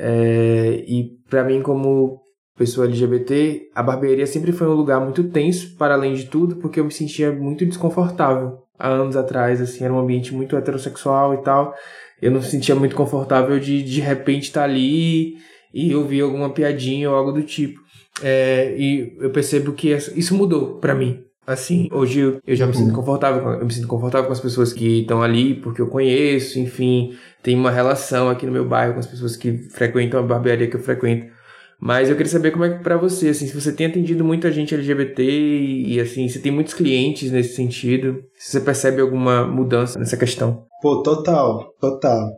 É, 0.00 0.84
e 0.86 1.18
para 1.28 1.42
mim, 1.42 1.60
como 1.60 2.20
pessoa 2.56 2.86
LGBT, 2.86 3.68
a 3.74 3.82
barbearia 3.82 4.26
sempre 4.26 4.52
foi 4.52 4.68
um 4.68 4.74
lugar 4.74 5.00
muito 5.00 5.24
tenso, 5.24 5.76
para 5.76 5.94
além 5.94 6.14
de 6.14 6.26
tudo, 6.26 6.56
porque 6.56 6.78
eu 6.78 6.84
me 6.84 6.92
sentia 6.92 7.32
muito 7.32 7.66
desconfortável. 7.66 8.58
Há 8.78 8.88
anos 8.88 9.16
atrás, 9.16 9.60
assim, 9.60 9.84
era 9.84 9.92
um 9.92 9.98
ambiente 9.98 10.32
muito 10.32 10.56
heterossexual 10.56 11.34
e 11.34 11.38
tal. 11.38 11.74
Eu 12.22 12.30
não 12.30 12.38
me 12.38 12.46
sentia 12.46 12.74
muito 12.74 12.94
confortável 12.94 13.58
de 13.58 13.82
de 13.82 14.00
repente 14.00 14.44
estar 14.44 14.60
tá 14.60 14.66
ali 14.66 15.36
e 15.74 15.94
ouvir 15.94 16.20
alguma 16.20 16.50
piadinha 16.50 17.10
ou 17.10 17.16
algo 17.16 17.32
do 17.32 17.42
tipo. 17.42 17.80
É, 18.22 18.74
e 18.76 19.16
eu 19.20 19.30
percebo 19.30 19.72
que 19.72 19.90
isso 19.90 20.34
mudou 20.36 20.78
para 20.78 20.94
mim. 20.94 21.27
Assim, 21.48 21.88
hoje 21.90 22.20
eu, 22.20 22.40
eu 22.46 22.54
já 22.54 22.66
me 22.66 22.74
sinto 22.74 22.90
uhum. 22.90 22.96
confortável, 22.96 23.52
eu 23.54 23.64
me 23.64 23.72
sinto 23.72 23.88
confortável 23.88 24.26
com 24.26 24.34
as 24.34 24.40
pessoas 24.40 24.70
que 24.70 25.00
estão 25.00 25.22
ali, 25.22 25.54
porque 25.54 25.80
eu 25.80 25.86
conheço, 25.86 26.58
enfim, 26.58 27.16
tem 27.42 27.56
uma 27.56 27.70
relação 27.70 28.28
aqui 28.28 28.44
no 28.44 28.52
meu 28.52 28.68
bairro 28.68 28.92
com 28.92 29.00
as 29.00 29.06
pessoas 29.06 29.34
que 29.34 29.56
frequentam 29.70 30.20
a 30.20 30.22
barbearia 30.22 30.68
que 30.68 30.76
eu 30.76 30.82
frequento. 30.82 31.32
Mas 31.80 32.10
eu 32.10 32.16
queria 32.16 32.30
saber 32.30 32.50
como 32.50 32.66
é 32.66 32.76
que 32.76 32.82
para 32.82 32.98
você, 32.98 33.30
assim, 33.30 33.46
se 33.46 33.58
você 33.58 33.72
tem 33.72 33.86
atendido 33.86 34.22
muita 34.22 34.52
gente 34.52 34.74
LGBT 34.74 35.22
e, 35.22 35.94
e 35.94 36.00
assim, 36.00 36.28
se 36.28 36.38
tem 36.40 36.52
muitos 36.52 36.74
clientes 36.74 37.30
nesse 37.30 37.56
sentido, 37.56 38.22
se 38.36 38.50
você 38.50 38.60
percebe 38.60 39.00
alguma 39.00 39.46
mudança 39.46 39.98
nessa 39.98 40.18
questão. 40.18 40.66
Pô, 40.82 41.02
total, 41.02 41.72
total. 41.80 42.28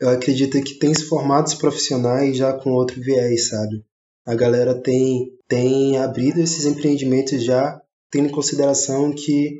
Eu 0.00 0.10
acredito 0.10 0.62
que 0.62 0.78
tem 0.78 0.94
formatos 0.94 1.54
profissionais 1.54 2.36
já 2.36 2.52
com 2.52 2.70
outro 2.70 3.00
viés, 3.00 3.48
sabe? 3.48 3.82
A 4.24 4.36
galera 4.36 4.80
tem 4.80 5.26
tem 5.48 5.98
abrido 5.98 6.38
esses 6.40 6.64
empreendimentos 6.64 7.42
já 7.42 7.80
tendo 8.10 8.28
em 8.28 8.32
consideração 8.32 9.12
que 9.12 9.58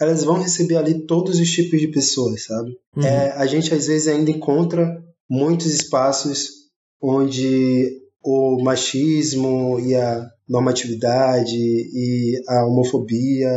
elas 0.00 0.24
vão 0.24 0.40
receber 0.40 0.76
ali 0.76 1.06
todos 1.06 1.38
os 1.38 1.50
tipos 1.50 1.80
de 1.80 1.88
pessoas, 1.88 2.44
sabe? 2.44 2.76
Uhum. 2.96 3.04
É, 3.04 3.32
a 3.32 3.46
gente 3.46 3.72
às 3.74 3.86
vezes 3.86 4.08
ainda 4.08 4.30
encontra 4.30 5.02
muitos 5.28 5.66
espaços 5.66 6.48
onde 7.00 8.00
o 8.24 8.62
machismo 8.62 9.78
e 9.80 9.94
a 9.94 10.28
normatividade 10.48 11.56
e 11.56 12.40
a 12.48 12.64
homofobia 12.66 13.50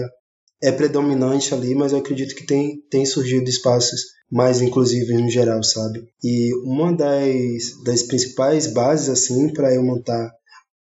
é 0.62 0.71
predominante 0.71 1.54
ali, 1.54 1.76
mas 1.76 1.91
eu 1.91 2.00
acredito 2.00 2.36
que 2.36 2.45
tem, 2.45 2.82
tem 2.89 3.06
surgido 3.06 3.50
espaços 3.50 4.15
mais 4.32 4.62
inclusivos 4.62 5.21
no 5.21 5.30
geral, 5.30 5.62
sabe? 5.63 6.04
E 6.24 6.52
uma 6.63 6.91
das, 6.91 7.84
das 7.84 8.04
principais 8.04 8.67
bases, 8.67 9.10
assim, 9.10 9.54
para 9.54 9.74
eu 9.74 9.84
montar 9.84 10.32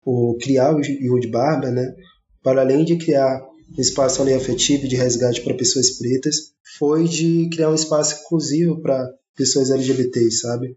o 0.04 0.36
criar 0.40 0.74
o 0.74 0.80
Yud 0.80 1.26
Barba, 1.28 1.70
né? 1.70 1.94
Para 2.42 2.62
além 2.62 2.84
de 2.84 2.96
criar 2.96 3.40
um 3.76 3.80
espaço 3.80 4.22
afetivo 4.22 4.88
de 4.88 4.96
resgate 4.96 5.42
para 5.42 5.56
pessoas 5.56 5.98
pretas, 5.98 6.52
foi 6.78 7.04
de 7.04 7.48
criar 7.52 7.70
um 7.70 7.74
espaço 7.74 8.22
inclusivo 8.22 8.80
para 8.80 9.08
pessoas 9.36 9.70
LGBTs, 9.70 10.40
sabe? 10.40 10.76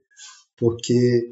Porque 0.58 1.30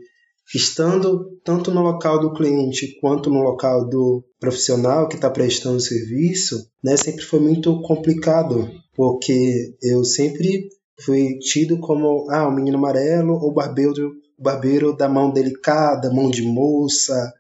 estando 0.54 1.40
tanto 1.44 1.72
no 1.72 1.82
local 1.82 2.20
do 2.20 2.34
cliente 2.34 2.98
quanto 3.00 3.30
no 3.30 3.42
local 3.42 3.88
do 3.88 4.24
profissional 4.40 5.08
que 5.08 5.16
está 5.16 5.30
prestando 5.30 5.80
serviço, 5.80 6.68
né, 6.84 6.98
sempre 6.98 7.24
foi 7.24 7.40
muito 7.40 7.82
complicado, 7.82 8.70
porque 8.94 9.76
eu 9.82 10.04
sempre 10.04 10.68
fui 11.00 11.38
tido 11.40 11.80
como 11.80 12.30
ah, 12.30 12.48
o 12.48 12.52
menino 12.52 12.78
amarelo 12.78 13.34
ou 13.34 13.54
barbeiro, 13.54 14.14
barbeiro 14.38 14.96
da 14.96 15.08
mão 15.08 15.32
delicada, 15.32 16.12
mão 16.12 16.30
de 16.30 16.42
moça, 16.42 17.32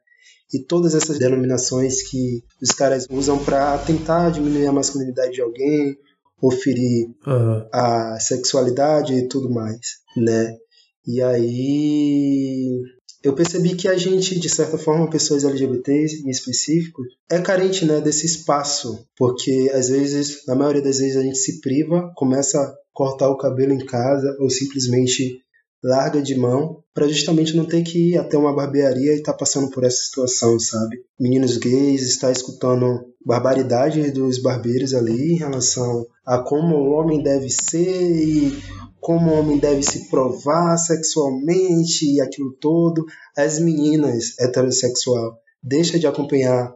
e 0.53 0.63
todas 0.63 0.95
essas 0.95 1.17
denominações 1.17 2.01
que 2.09 2.43
os 2.61 2.71
caras 2.71 3.07
usam 3.09 3.43
para 3.43 3.77
tentar 3.79 4.29
diminuir 4.31 4.67
a 4.67 4.71
masculinidade 4.71 5.33
de 5.33 5.41
alguém, 5.41 5.97
ou 6.41 6.51
ferir 6.51 7.07
uhum. 7.25 7.67
a 7.71 8.19
sexualidade 8.19 9.13
e 9.13 9.27
tudo 9.27 9.49
mais, 9.49 9.79
né? 10.17 10.57
E 11.05 11.21
aí 11.21 12.81
eu 13.23 13.33
percebi 13.33 13.75
que 13.75 13.87
a 13.87 13.95
gente, 13.95 14.39
de 14.39 14.49
certa 14.49 14.77
forma, 14.77 15.09
pessoas 15.09 15.43
LGBTs 15.43 16.23
em 16.25 16.29
específico, 16.29 17.03
é 17.29 17.39
carente 17.39 17.85
né, 17.85 18.01
desse 18.01 18.25
espaço, 18.25 19.05
porque 19.15 19.71
às 19.73 19.89
vezes, 19.89 20.43
na 20.47 20.55
maioria 20.55 20.81
das 20.81 20.97
vezes, 20.97 21.15
a 21.15 21.21
gente 21.21 21.37
se 21.37 21.61
priva, 21.61 22.11
começa 22.15 22.59
a 22.59 22.73
cortar 22.91 23.29
o 23.29 23.37
cabelo 23.37 23.73
em 23.73 23.85
casa 23.85 24.35
ou 24.39 24.49
simplesmente 24.49 25.40
larga 25.83 26.21
de 26.21 26.35
mão 26.35 26.83
para 26.93 27.07
justamente 27.07 27.55
não 27.55 27.65
ter 27.65 27.83
que 27.83 28.11
ir 28.11 28.17
até 28.17 28.37
uma 28.37 28.55
barbearia 28.55 29.13
e 29.13 29.17
estar 29.17 29.31
tá 29.31 29.37
passando 29.37 29.69
por 29.69 29.83
essa 29.83 30.05
situação, 30.05 30.59
sabe? 30.59 31.03
Meninos 31.19 31.57
gays 31.57 32.01
está 32.03 32.31
escutando 32.31 33.05
barbaridades 33.25 34.13
dos 34.13 34.41
barbeiros 34.41 34.93
ali 34.93 35.33
em 35.33 35.37
relação 35.37 36.05
a 36.25 36.39
como 36.39 36.75
o 36.75 36.91
homem 36.91 37.23
deve 37.23 37.49
ser 37.49 38.15
e 38.15 38.57
como 38.99 39.31
o 39.31 39.39
homem 39.39 39.57
deve 39.57 39.81
se 39.83 40.09
provar 40.09 40.77
sexualmente 40.77 42.05
e 42.05 42.21
aquilo 42.21 42.51
todo. 42.53 43.05
As 43.35 43.59
meninas 43.59 44.37
heterossexual 44.39 45.37
deixa 45.63 45.97
de 45.97 46.07
acompanhar 46.07 46.73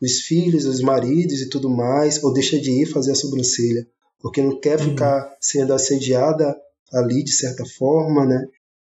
os 0.00 0.20
filhos, 0.20 0.64
os 0.64 0.80
maridos 0.80 1.40
e 1.40 1.48
tudo 1.48 1.68
mais, 1.68 2.22
ou 2.22 2.32
deixa 2.32 2.58
de 2.58 2.82
ir 2.82 2.86
fazer 2.86 3.12
a 3.12 3.16
sobrancelha, 3.16 3.86
porque 4.20 4.42
não 4.42 4.58
quer 4.60 4.78
uhum. 4.78 4.90
ficar 4.90 5.36
sendo 5.40 5.74
assediada 5.74 6.56
ali 6.92 7.22
de 7.22 7.32
certa 7.32 7.64
forma, 7.64 8.24
né? 8.24 8.44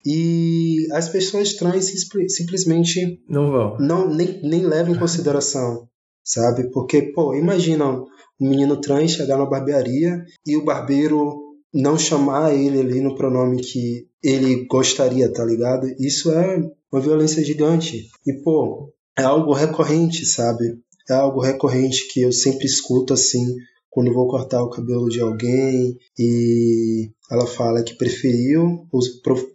E 0.04 0.86
as 0.92 1.08
pessoas 1.08 1.54
trans 1.54 1.92
simplesmente 2.28 3.20
não 3.28 3.50
vão, 3.50 3.76
não 3.78 4.08
nem, 4.08 4.40
nem 4.42 4.64
levam 4.64 4.94
em 4.94 4.98
consideração, 4.98 5.88
sabe? 6.22 6.70
Porque 6.70 7.02
pô, 7.12 7.34
imagina 7.34 7.90
um 7.90 8.48
menino 8.48 8.80
trans 8.80 9.12
chegar 9.12 9.36
na 9.36 9.46
barbearia 9.46 10.24
e 10.46 10.56
o 10.56 10.64
barbeiro 10.64 11.48
não 11.74 11.98
chamar 11.98 12.54
ele 12.54 12.80
ali 12.80 13.00
no 13.00 13.14
pronome 13.14 13.60
que 13.60 14.06
ele 14.22 14.66
gostaria, 14.66 15.30
tá 15.32 15.44
ligado? 15.44 15.86
Isso 15.98 16.32
é 16.32 16.58
uma 16.90 17.00
violência 17.00 17.44
gigante. 17.44 18.08
E 18.26 18.32
pô, 18.42 18.92
é 19.16 19.22
algo 19.22 19.52
recorrente, 19.52 20.24
sabe? 20.24 20.78
É 21.08 21.14
algo 21.14 21.40
recorrente 21.40 22.08
que 22.12 22.22
eu 22.22 22.32
sempre 22.32 22.66
escuto 22.66 23.12
assim 23.12 23.56
quando 23.90 24.12
vou 24.12 24.28
cortar 24.28 24.62
o 24.62 24.70
cabelo 24.70 25.08
de 25.08 25.20
alguém 25.20 25.98
e 26.18 27.10
ela 27.30 27.46
fala 27.46 27.82
que 27.82 27.94
preferiu, 27.94 28.86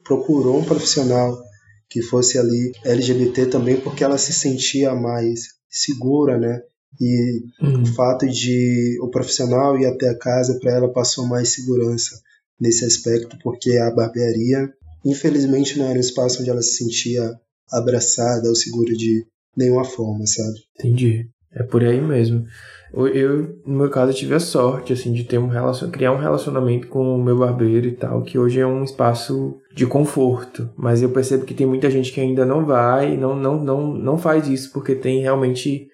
procurou 0.03 0.59
um 0.59 0.63
profissional 0.63 1.37
que 1.89 2.01
fosse 2.01 2.37
ali 2.37 2.71
LGBT 2.83 3.45
também 3.47 3.79
porque 3.79 4.03
ela 4.03 4.17
se 4.17 4.33
sentia 4.33 4.95
mais 4.95 5.41
segura, 5.69 6.37
né? 6.37 6.61
E 6.99 7.43
uhum. 7.61 7.81
o 7.81 7.85
fato 7.85 8.27
de 8.27 8.99
o 9.01 9.09
profissional 9.09 9.77
ir 9.79 9.85
até 9.85 10.09
a 10.09 10.17
casa 10.17 10.59
para 10.59 10.71
ela 10.71 10.93
passou 10.93 11.27
mais 11.27 11.49
segurança 11.49 12.19
nesse 12.59 12.85
aspecto, 12.85 13.37
porque 13.41 13.77
a 13.77 13.91
barbearia, 13.91 14.71
infelizmente, 15.03 15.77
não 15.77 15.85
era 15.85 15.97
um 15.97 16.01
espaço 16.01 16.41
onde 16.41 16.49
ela 16.49 16.61
se 16.61 16.77
sentia 16.77 17.33
abraçada 17.71 18.47
ou 18.47 18.55
segura 18.55 18.93
de 18.93 19.25
nenhuma 19.57 19.83
forma, 19.83 20.25
sabe? 20.27 20.59
Entendi. 20.79 21.27
É 21.51 21.63
por 21.63 21.83
aí 21.83 22.01
mesmo. 22.01 22.45
Eu, 22.93 23.57
no 23.65 23.79
meu 23.79 23.89
caso, 23.89 24.13
tive 24.13 24.35
a 24.35 24.39
sorte, 24.39 24.93
assim, 24.93 25.11
de 25.11 25.23
ter 25.23 25.39
um 25.39 25.47
relacion... 25.47 25.89
criar 25.89 26.11
um 26.11 26.19
relacionamento 26.19 26.87
com 26.87 27.15
o 27.15 27.23
meu 27.23 27.37
barbeiro 27.37 27.87
e 27.87 27.91
tal, 27.91 28.21
que 28.21 28.37
hoje 28.37 28.59
é 28.59 28.67
um 28.67 28.83
espaço 28.83 29.57
de 29.73 29.85
conforto. 29.87 30.69
Mas 30.77 31.01
eu 31.01 31.09
percebo 31.09 31.45
que 31.45 31.55
tem 31.55 31.65
muita 31.65 31.89
gente 31.89 32.11
que 32.11 32.21
ainda 32.21 32.45
não 32.45 32.65
vai, 32.65 33.17
não, 33.17 33.35
não, 33.35 33.59
não, 33.63 33.87
não 33.93 34.17
faz 34.17 34.47
isso, 34.47 34.71
porque 34.71 34.93
tem 34.93 35.21
realmente 35.21 35.87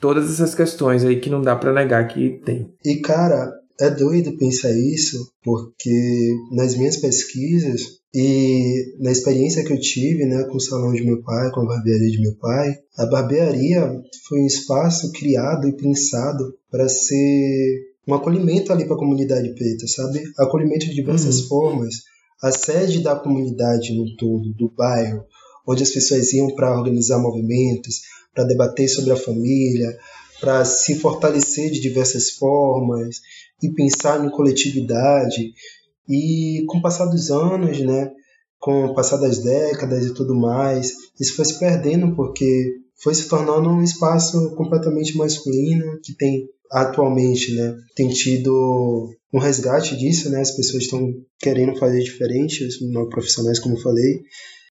todas 0.00 0.28
essas 0.28 0.52
questões 0.52 1.04
aí 1.04 1.20
que 1.20 1.30
não 1.30 1.40
dá 1.40 1.54
para 1.54 1.72
negar 1.72 2.08
que 2.08 2.40
tem. 2.44 2.74
E, 2.84 3.00
cara, 3.00 3.52
é 3.82 3.90
doido 3.90 4.36
pensar 4.36 4.70
isso, 4.72 5.32
porque 5.42 6.36
nas 6.52 6.76
minhas 6.76 6.96
pesquisas, 6.96 8.00
e 8.14 8.94
na 9.00 9.10
experiência 9.10 9.64
que 9.64 9.72
eu 9.72 9.80
tive 9.80 10.24
né, 10.24 10.44
com 10.44 10.56
o 10.56 10.60
salão 10.60 10.92
de 10.92 11.04
meu 11.04 11.22
pai, 11.22 11.50
com 11.50 11.62
a 11.62 11.66
barbearia 11.66 12.10
de 12.10 12.20
meu 12.20 12.34
pai, 12.36 12.78
a 12.96 13.06
barbearia 13.06 14.02
foi 14.28 14.40
um 14.40 14.46
espaço 14.46 15.10
criado 15.12 15.66
e 15.66 15.76
pensado 15.76 16.54
para 16.70 16.88
ser 16.88 17.92
um 18.06 18.14
acolhimento 18.14 18.72
ali 18.72 18.84
para 18.84 18.94
a 18.94 18.98
comunidade 18.98 19.52
preta, 19.54 19.86
sabe? 19.86 20.22
Acolhimento 20.38 20.86
de 20.86 20.94
diversas 20.94 21.40
uhum. 21.40 21.48
formas. 21.48 21.94
A 22.42 22.52
sede 22.52 23.00
da 23.00 23.16
comunidade 23.16 23.96
no 23.96 24.16
todo, 24.16 24.52
do 24.54 24.70
bairro, 24.76 25.24
onde 25.66 25.82
as 25.82 25.90
pessoas 25.90 26.32
iam 26.32 26.54
para 26.54 26.76
organizar 26.76 27.18
movimentos, 27.18 28.02
para 28.34 28.44
debater 28.44 28.88
sobre 28.88 29.12
a 29.12 29.16
família, 29.16 29.96
para 30.40 30.64
se 30.64 30.96
fortalecer 30.96 31.70
de 31.70 31.80
diversas 31.80 32.30
formas 32.30 33.20
e 33.62 33.72
pensar 33.72 34.24
em 34.24 34.30
coletividade. 34.30 35.52
E 36.08 36.64
com 36.66 36.78
o 36.78 36.82
passar 36.82 37.06
dos 37.06 37.30
anos, 37.30 37.80
né, 37.80 38.10
com 38.58 38.86
o 38.86 38.94
passar 38.94 39.16
das 39.16 39.38
décadas 39.42 40.06
e 40.06 40.14
tudo 40.14 40.34
mais, 40.34 40.92
isso 41.20 41.36
foi 41.36 41.44
se 41.44 41.58
perdendo 41.58 42.14
porque 42.14 42.74
foi 43.02 43.14
se 43.14 43.28
tornando 43.28 43.68
um 43.68 43.82
espaço 43.82 44.54
completamente 44.54 45.16
masculino 45.16 45.98
que 46.02 46.14
tem 46.14 46.46
atualmente, 46.70 47.54
né, 47.54 47.76
tem 47.94 48.08
tido 48.08 49.10
um 49.32 49.38
resgate 49.38 49.96
disso, 49.96 50.30
né, 50.30 50.40
as 50.40 50.52
pessoas 50.52 50.84
estão 50.84 51.12
querendo 51.38 51.76
fazer 51.76 52.02
diferente, 52.02 52.64
os 52.64 52.76
profissionais, 53.10 53.58
como 53.58 53.76
eu 53.76 53.80
falei, 53.80 54.22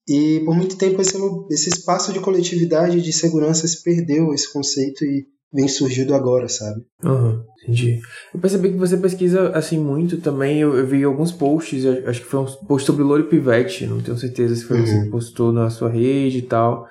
e 0.07 0.39
por 0.45 0.55
muito 0.55 0.77
tempo 0.77 1.01
esse, 1.01 1.15
esse 1.51 1.69
espaço 1.69 2.11
de 2.11 2.19
coletividade 2.19 2.97
e 2.97 3.01
de 3.01 3.13
segurança 3.13 3.67
se 3.67 3.83
perdeu 3.83 4.33
esse 4.33 4.51
conceito 4.51 5.05
e 5.05 5.25
vem 5.53 5.67
surgindo 5.67 6.13
agora, 6.13 6.47
sabe? 6.47 6.81
Uhum, 7.03 7.43
entendi. 7.61 7.99
Eu 8.33 8.39
percebi 8.39 8.71
que 8.71 8.77
você 8.77 8.97
pesquisa 8.97 9.49
assim 9.49 9.77
muito 9.77 10.17
também. 10.17 10.59
Eu, 10.59 10.77
eu 10.77 10.87
vi 10.87 11.03
alguns 11.03 11.31
posts, 11.31 11.85
acho 11.85 12.21
que 12.21 12.27
foi 12.27 12.39
um 12.39 12.45
post 12.45 12.85
sobre 12.85 13.03
Louro 13.03 13.25
Pivete, 13.25 13.85
não 13.85 14.01
tenho 14.01 14.17
certeza 14.17 14.55
se 14.55 14.63
foi 14.63 14.79
uhum. 14.79 14.85
você 14.85 15.03
que 15.03 15.09
postou 15.09 15.51
na 15.51 15.69
sua 15.69 15.89
rede 15.89 16.39
e 16.39 16.43
tal. 16.43 16.87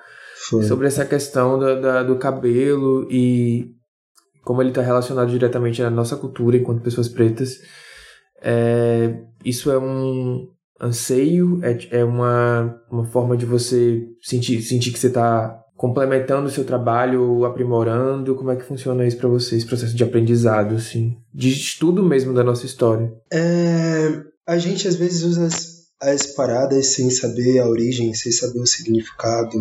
Foi. 0.49 0.63
Sobre 0.63 0.87
essa 0.87 1.05
questão 1.05 1.59
da, 1.59 1.75
da, 1.75 2.03
do 2.03 2.17
cabelo 2.17 3.07
e 3.11 3.75
como 4.43 4.61
ele 4.61 4.69
está 4.69 4.81
relacionado 4.81 5.29
diretamente 5.29 5.83
à 5.83 5.89
nossa 5.89 6.15
cultura 6.15 6.57
enquanto 6.57 6.81
pessoas 6.81 7.07
pretas. 7.07 7.59
É, 8.41 9.19
isso 9.45 9.71
é 9.71 9.77
um 9.77 10.47
anseio, 10.81 11.59
é, 11.63 11.99
é 11.99 12.03
uma, 12.03 12.75
uma 12.91 13.05
forma 13.05 13.37
de 13.37 13.45
você 13.45 14.03
sentir, 14.19 14.61
sentir 14.63 14.91
que 14.91 14.97
você 14.97 15.07
está 15.07 15.60
complementando 15.81 16.47
o 16.47 16.51
seu 16.51 16.63
trabalho, 16.63 17.43
aprimorando? 17.43 18.35
Como 18.35 18.51
é 18.51 18.55
que 18.55 18.63
funciona 18.63 19.03
isso 19.03 19.17
para 19.17 19.27
vocês, 19.27 19.65
processo 19.65 19.95
de 19.95 20.03
aprendizado, 20.03 20.75
assim, 20.75 21.17
de 21.33 21.49
estudo 21.49 22.03
mesmo 22.03 22.35
da 22.35 22.43
nossa 22.43 22.67
história? 22.67 23.11
É, 23.33 24.21
a 24.45 24.59
gente 24.59 24.87
às 24.87 24.93
vezes 24.93 25.23
usa 25.23 25.47
as, 25.47 25.87
as 25.99 26.27
paradas 26.35 26.85
sem 26.93 27.09
saber 27.09 27.57
a 27.57 27.67
origem, 27.67 28.13
sem 28.13 28.31
saber 28.31 28.59
o 28.59 28.65
significado, 28.67 29.57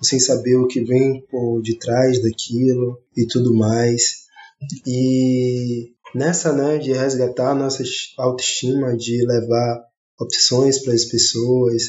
sem 0.00 0.18
saber 0.18 0.56
o 0.56 0.66
que 0.66 0.82
vem 0.82 1.26
por 1.30 1.60
detrás 1.60 2.22
daquilo 2.22 2.98
e 3.14 3.26
tudo 3.26 3.54
mais. 3.54 4.20
E 4.86 5.90
nessa, 6.14 6.54
né, 6.54 6.78
de 6.78 6.94
resgatar 6.94 7.50
a 7.50 7.54
nossa 7.54 7.84
autoestima, 8.16 8.96
de 8.96 9.26
levar 9.26 9.82
opções 10.18 10.82
para 10.82 10.94
as 10.94 11.04
pessoas, 11.04 11.82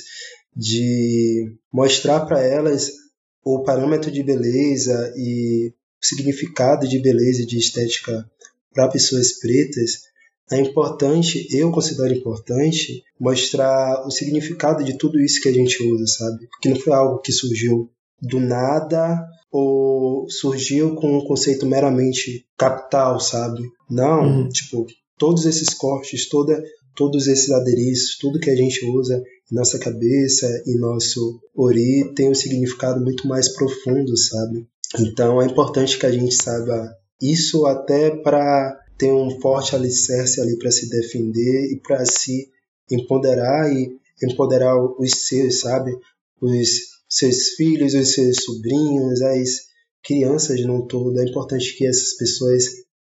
de 0.53 1.55
mostrar 1.71 2.25
para 2.25 2.41
elas 2.41 2.99
o 3.43 3.63
parâmetro 3.63 4.11
de 4.11 4.23
beleza 4.23 5.13
e 5.15 5.73
o 6.01 6.05
significado 6.05 6.87
de 6.87 6.99
beleza 6.99 7.41
e 7.43 7.45
de 7.45 7.57
estética 7.57 8.29
para 8.73 8.87
pessoas 8.87 9.39
pretas, 9.39 10.03
é 10.51 10.59
importante, 10.59 11.47
eu 11.55 11.71
considero 11.71 12.13
importante, 12.13 13.03
mostrar 13.19 14.05
o 14.05 14.11
significado 14.11 14.83
de 14.83 14.97
tudo 14.97 15.19
isso 15.19 15.41
que 15.41 15.47
a 15.47 15.53
gente 15.53 15.81
usa, 15.83 16.05
sabe? 16.07 16.47
Porque 16.47 16.69
não 16.69 16.75
foi 16.75 16.93
algo 16.93 17.19
que 17.19 17.31
surgiu 17.31 17.89
do 18.21 18.39
nada 18.39 19.25
ou 19.49 20.29
surgiu 20.29 20.95
com 20.95 21.17
um 21.17 21.25
conceito 21.25 21.65
meramente 21.65 22.45
capital, 22.57 23.19
sabe? 23.19 23.63
Não, 23.89 24.23
uhum. 24.23 24.49
tipo, 24.49 24.85
todos 25.17 25.45
esses 25.45 25.73
cortes, 25.73 26.27
toda, 26.27 26.61
todos 26.95 27.27
esses 27.27 27.51
adereços, 27.51 28.17
tudo 28.17 28.39
que 28.39 28.49
a 28.49 28.55
gente 28.55 28.85
usa 28.85 29.21
nossa 29.51 29.77
cabeça 29.77 30.47
e 30.65 30.77
nosso 30.77 31.41
ori 31.55 32.13
tem 32.15 32.29
um 32.29 32.33
significado 32.35 33.01
muito 33.01 33.27
mais 33.27 33.49
profundo, 33.49 34.15
sabe? 34.15 34.65
Então 34.99 35.41
é 35.41 35.45
importante 35.45 35.97
que 35.97 36.05
a 36.05 36.11
gente 36.11 36.33
saiba 36.33 36.95
isso 37.21 37.65
até 37.65 38.11
para 38.11 38.77
ter 38.97 39.11
um 39.11 39.39
forte 39.41 39.75
alicerce 39.75 40.39
ali 40.39 40.57
para 40.57 40.71
se 40.71 40.89
defender 40.89 41.71
e 41.71 41.79
para 41.79 42.05
se 42.05 42.49
empoderar 42.89 43.71
e 43.71 43.99
empoderar 44.23 44.75
os 44.99 45.11
seus, 45.27 45.59
sabe? 45.59 45.97
Os 46.39 46.67
seus 47.09 47.49
filhos, 47.49 47.93
os 47.93 48.13
seus 48.13 48.43
sobrinhos, 48.43 49.21
as 49.21 49.71
crianças 50.03 50.61
no 50.65 50.87
todo. 50.87 51.19
É 51.19 51.23
importante 51.23 51.75
que 51.77 51.85
essas 51.85 52.15
pessoas 52.15 52.63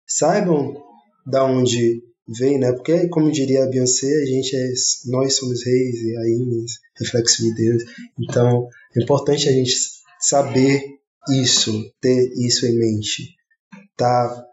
saibam 0.08 0.76
da 1.26 1.43
onde 1.43 2.04
vem, 2.28 2.60
né? 2.60 2.72
Porque, 2.72 3.08
como 3.08 3.32
diria 3.32 3.64
a 3.64 3.68
Beyoncé, 3.68 4.08
a 4.08 4.26
gente 4.26 4.56
é, 4.56 4.72
nós 5.08 5.36
somos 5.36 5.64
reis 5.66 5.96
e 5.96 6.16
rainhas, 6.16 6.72
reflexo 6.98 7.44
de 7.44 7.54
Deus. 7.54 7.84
Então, 8.20 8.68
é 8.96 9.04
importante 9.04 9.48
a 9.48 9.52
gente 9.52 9.74
saber 10.20 10.84
isso, 11.30 11.92
ter 12.02 12.32
isso 12.36 12.66
em 12.66 12.78
mente. 12.78 13.36
Tá 13.98 14.46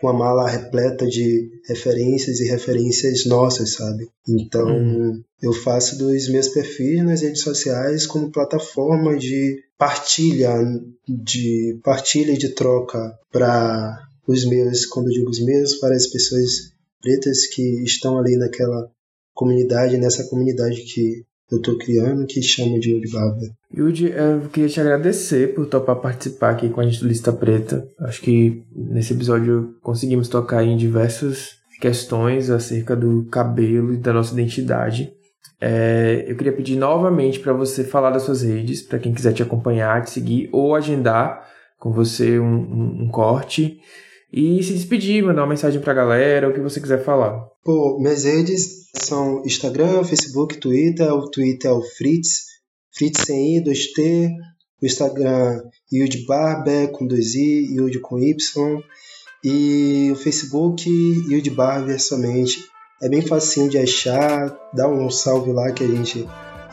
com 0.00 0.08
a 0.08 0.12
mala 0.12 0.48
repleta 0.48 1.06
de 1.06 1.50
referências 1.66 2.40
e 2.40 2.48
referências 2.48 3.26
nossas, 3.26 3.72
sabe? 3.72 4.08
Então, 4.28 4.66
uhum. 4.66 5.22
eu 5.42 5.52
faço 5.52 5.98
dos 5.98 6.28
meus 6.28 6.48
perfis 6.48 7.04
nas 7.04 7.20
redes 7.20 7.42
sociais 7.42 8.06
como 8.06 8.30
plataforma 8.30 9.16
de 9.16 9.60
partilha, 9.76 10.54
de 11.08 11.78
partilha 11.82 12.32
e 12.32 12.38
de 12.38 12.50
troca 12.50 13.12
para 13.32 14.08
os 14.26 14.44
meus, 14.44 14.86
quando 14.86 15.08
eu 15.08 15.14
digo 15.14 15.30
os 15.30 15.44
meus, 15.44 15.74
para 15.74 15.94
as 15.94 16.06
pessoas 16.06 16.72
pretas 17.00 17.46
que 17.46 17.82
estão 17.82 18.18
ali 18.18 18.36
naquela 18.36 18.90
comunidade, 19.34 19.98
nessa 19.98 20.28
comunidade 20.28 20.82
que 20.82 21.24
eu 21.50 21.58
estou 21.58 21.78
criando, 21.78 22.26
que 22.26 22.42
chama 22.42 22.78
de 22.78 22.90
Yudi 22.90 23.10
Barber. 23.10 23.50
Yudi, 23.74 24.10
eu 24.10 24.48
queria 24.52 24.68
te 24.68 24.80
agradecer 24.80 25.54
por 25.54 25.66
topar 25.66 25.96
participar 25.96 26.50
aqui 26.50 26.68
com 26.68 26.80
a 26.80 26.84
gente 26.84 27.00
do 27.00 27.08
Lista 27.08 27.32
Preta. 27.32 27.88
Acho 28.00 28.20
que 28.20 28.62
nesse 28.74 29.14
episódio 29.14 29.76
conseguimos 29.80 30.28
tocar 30.28 30.62
em 30.64 30.76
diversas 30.76 31.52
questões 31.80 32.50
acerca 32.50 32.94
do 32.94 33.24
cabelo 33.26 33.94
e 33.94 33.96
da 33.96 34.12
nossa 34.12 34.34
identidade. 34.34 35.12
É, 35.60 36.24
eu 36.28 36.36
queria 36.36 36.52
pedir 36.52 36.76
novamente 36.76 37.40
para 37.40 37.52
você 37.52 37.82
falar 37.82 38.10
das 38.10 38.22
suas 38.22 38.42
redes, 38.42 38.82
para 38.82 38.98
quem 38.98 39.14
quiser 39.14 39.32
te 39.32 39.42
acompanhar, 39.42 40.04
te 40.04 40.10
seguir 40.10 40.48
ou 40.52 40.74
agendar 40.74 41.48
com 41.78 41.92
você 41.92 42.38
um, 42.38 42.44
um, 42.44 43.02
um 43.04 43.08
corte 43.08 43.80
e 44.32 44.62
se 44.62 44.74
despedir, 44.74 45.22
mandar 45.22 45.42
uma 45.42 45.48
mensagem 45.48 45.80
pra 45.80 45.94
galera, 45.94 46.48
o 46.48 46.52
que 46.52 46.60
você 46.60 46.80
quiser 46.80 47.02
falar. 47.02 47.40
Pô, 47.64 47.98
minhas 47.98 48.24
redes 48.24 48.88
são 48.94 49.42
Instagram, 49.44 50.04
Facebook, 50.04 50.58
Twitter. 50.58 51.12
O 51.12 51.30
Twitter 51.30 51.70
é 51.70 51.74
o 51.74 51.82
Fritz, 51.82 52.44
Fritz 52.94 53.22
sem 53.22 53.56
I, 53.56 53.64
2T. 53.64 54.30
O 54.80 54.86
Instagram, 54.86 55.60
Yud 55.92 56.24
Barber, 56.26 56.92
com 56.92 57.06
2I, 57.06 57.68
Yud 57.70 57.98
com 58.00 58.18
Y. 58.18 58.82
E 59.42 60.10
o 60.12 60.16
Facebook, 60.16 60.88
Yud 60.88 61.50
Barber 61.50 62.00
somente. 62.00 62.58
É 63.00 63.08
bem 63.08 63.22
facinho 63.22 63.70
de 63.70 63.78
achar, 63.78 64.56
dá 64.74 64.88
um 64.88 65.08
salve 65.08 65.52
lá 65.52 65.72
que 65.72 65.84
a 65.84 65.88
gente 65.88 66.26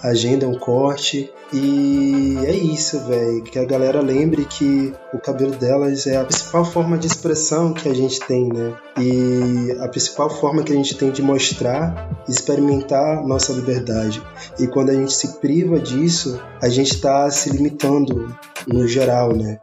agenda 0.09 0.47
um 0.47 0.57
corte. 0.57 1.31
E 1.53 2.37
é 2.43 2.51
isso, 2.51 2.99
velho. 3.05 3.43
Que 3.43 3.59
a 3.59 3.65
galera 3.65 4.01
lembre 4.01 4.45
que 4.45 4.93
o 5.13 5.19
cabelo 5.19 5.55
delas 5.55 6.07
é 6.07 6.17
a 6.17 6.25
principal 6.25 6.65
forma 6.65 6.97
de 6.97 7.07
expressão 7.07 7.73
que 7.73 7.87
a 7.87 7.93
gente 7.93 8.19
tem, 8.21 8.47
né? 8.47 8.73
E 8.99 9.71
a 9.79 9.87
principal 9.87 10.29
forma 10.29 10.63
que 10.63 10.73
a 10.73 10.75
gente 10.75 10.95
tem 10.95 11.11
de 11.11 11.21
mostrar 11.21 12.09
experimentar 12.27 13.25
nossa 13.25 13.53
liberdade. 13.53 14.21
E 14.59 14.67
quando 14.67 14.89
a 14.89 14.93
gente 14.93 15.13
se 15.13 15.39
priva 15.39 15.79
disso, 15.79 16.39
a 16.61 16.69
gente 16.69 16.93
está 16.93 17.29
se 17.29 17.49
limitando 17.49 18.35
no 18.67 18.87
geral, 18.87 19.35
né? 19.35 19.59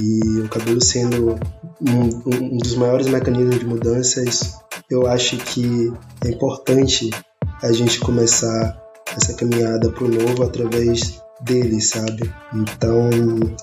E 0.00 0.40
o 0.40 0.48
cabelo 0.48 0.80
sendo 0.80 1.38
um, 1.80 2.00
um 2.26 2.58
dos 2.58 2.74
maiores 2.74 3.06
mecanismos 3.06 3.58
de 3.58 3.64
mudanças, 3.64 4.58
eu 4.90 5.06
acho 5.06 5.38
que 5.38 5.92
é 6.24 6.28
importante 6.28 7.10
a 7.62 7.72
gente 7.72 7.98
começar 8.00 8.85
essa 9.16 9.34
caminhada 9.34 9.90
pro 9.90 10.08
novo 10.08 10.42
através 10.42 11.20
dele, 11.40 11.80
sabe? 11.80 12.30
Então 12.54 13.10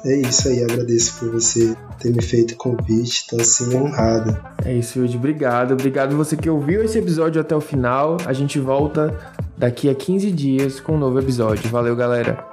é 0.05 0.17
isso 0.17 0.47
aí, 0.47 0.63
agradeço 0.63 1.19
por 1.19 1.31
você 1.31 1.75
ter 1.99 2.13
me 2.13 2.21
feito 2.21 2.53
o 2.53 2.57
convite, 2.57 3.25
tô 3.27 3.37
assim 3.37 3.75
honrado. 3.75 4.37
É 4.63 4.73
isso, 4.73 4.99
Yudi, 4.99 5.17
obrigado. 5.17 5.71
Obrigado 5.71 6.15
você 6.15 6.37
que 6.37 6.49
ouviu 6.49 6.83
esse 6.83 6.97
episódio 6.97 7.41
até 7.41 7.55
o 7.55 7.61
final. 7.61 8.17
A 8.25 8.33
gente 8.33 8.59
volta 8.59 9.17
daqui 9.57 9.89
a 9.89 9.95
15 9.95 10.31
dias 10.31 10.79
com 10.79 10.93
um 10.93 10.99
novo 10.99 11.19
episódio. 11.19 11.69
Valeu, 11.69 11.95
galera. 11.95 12.52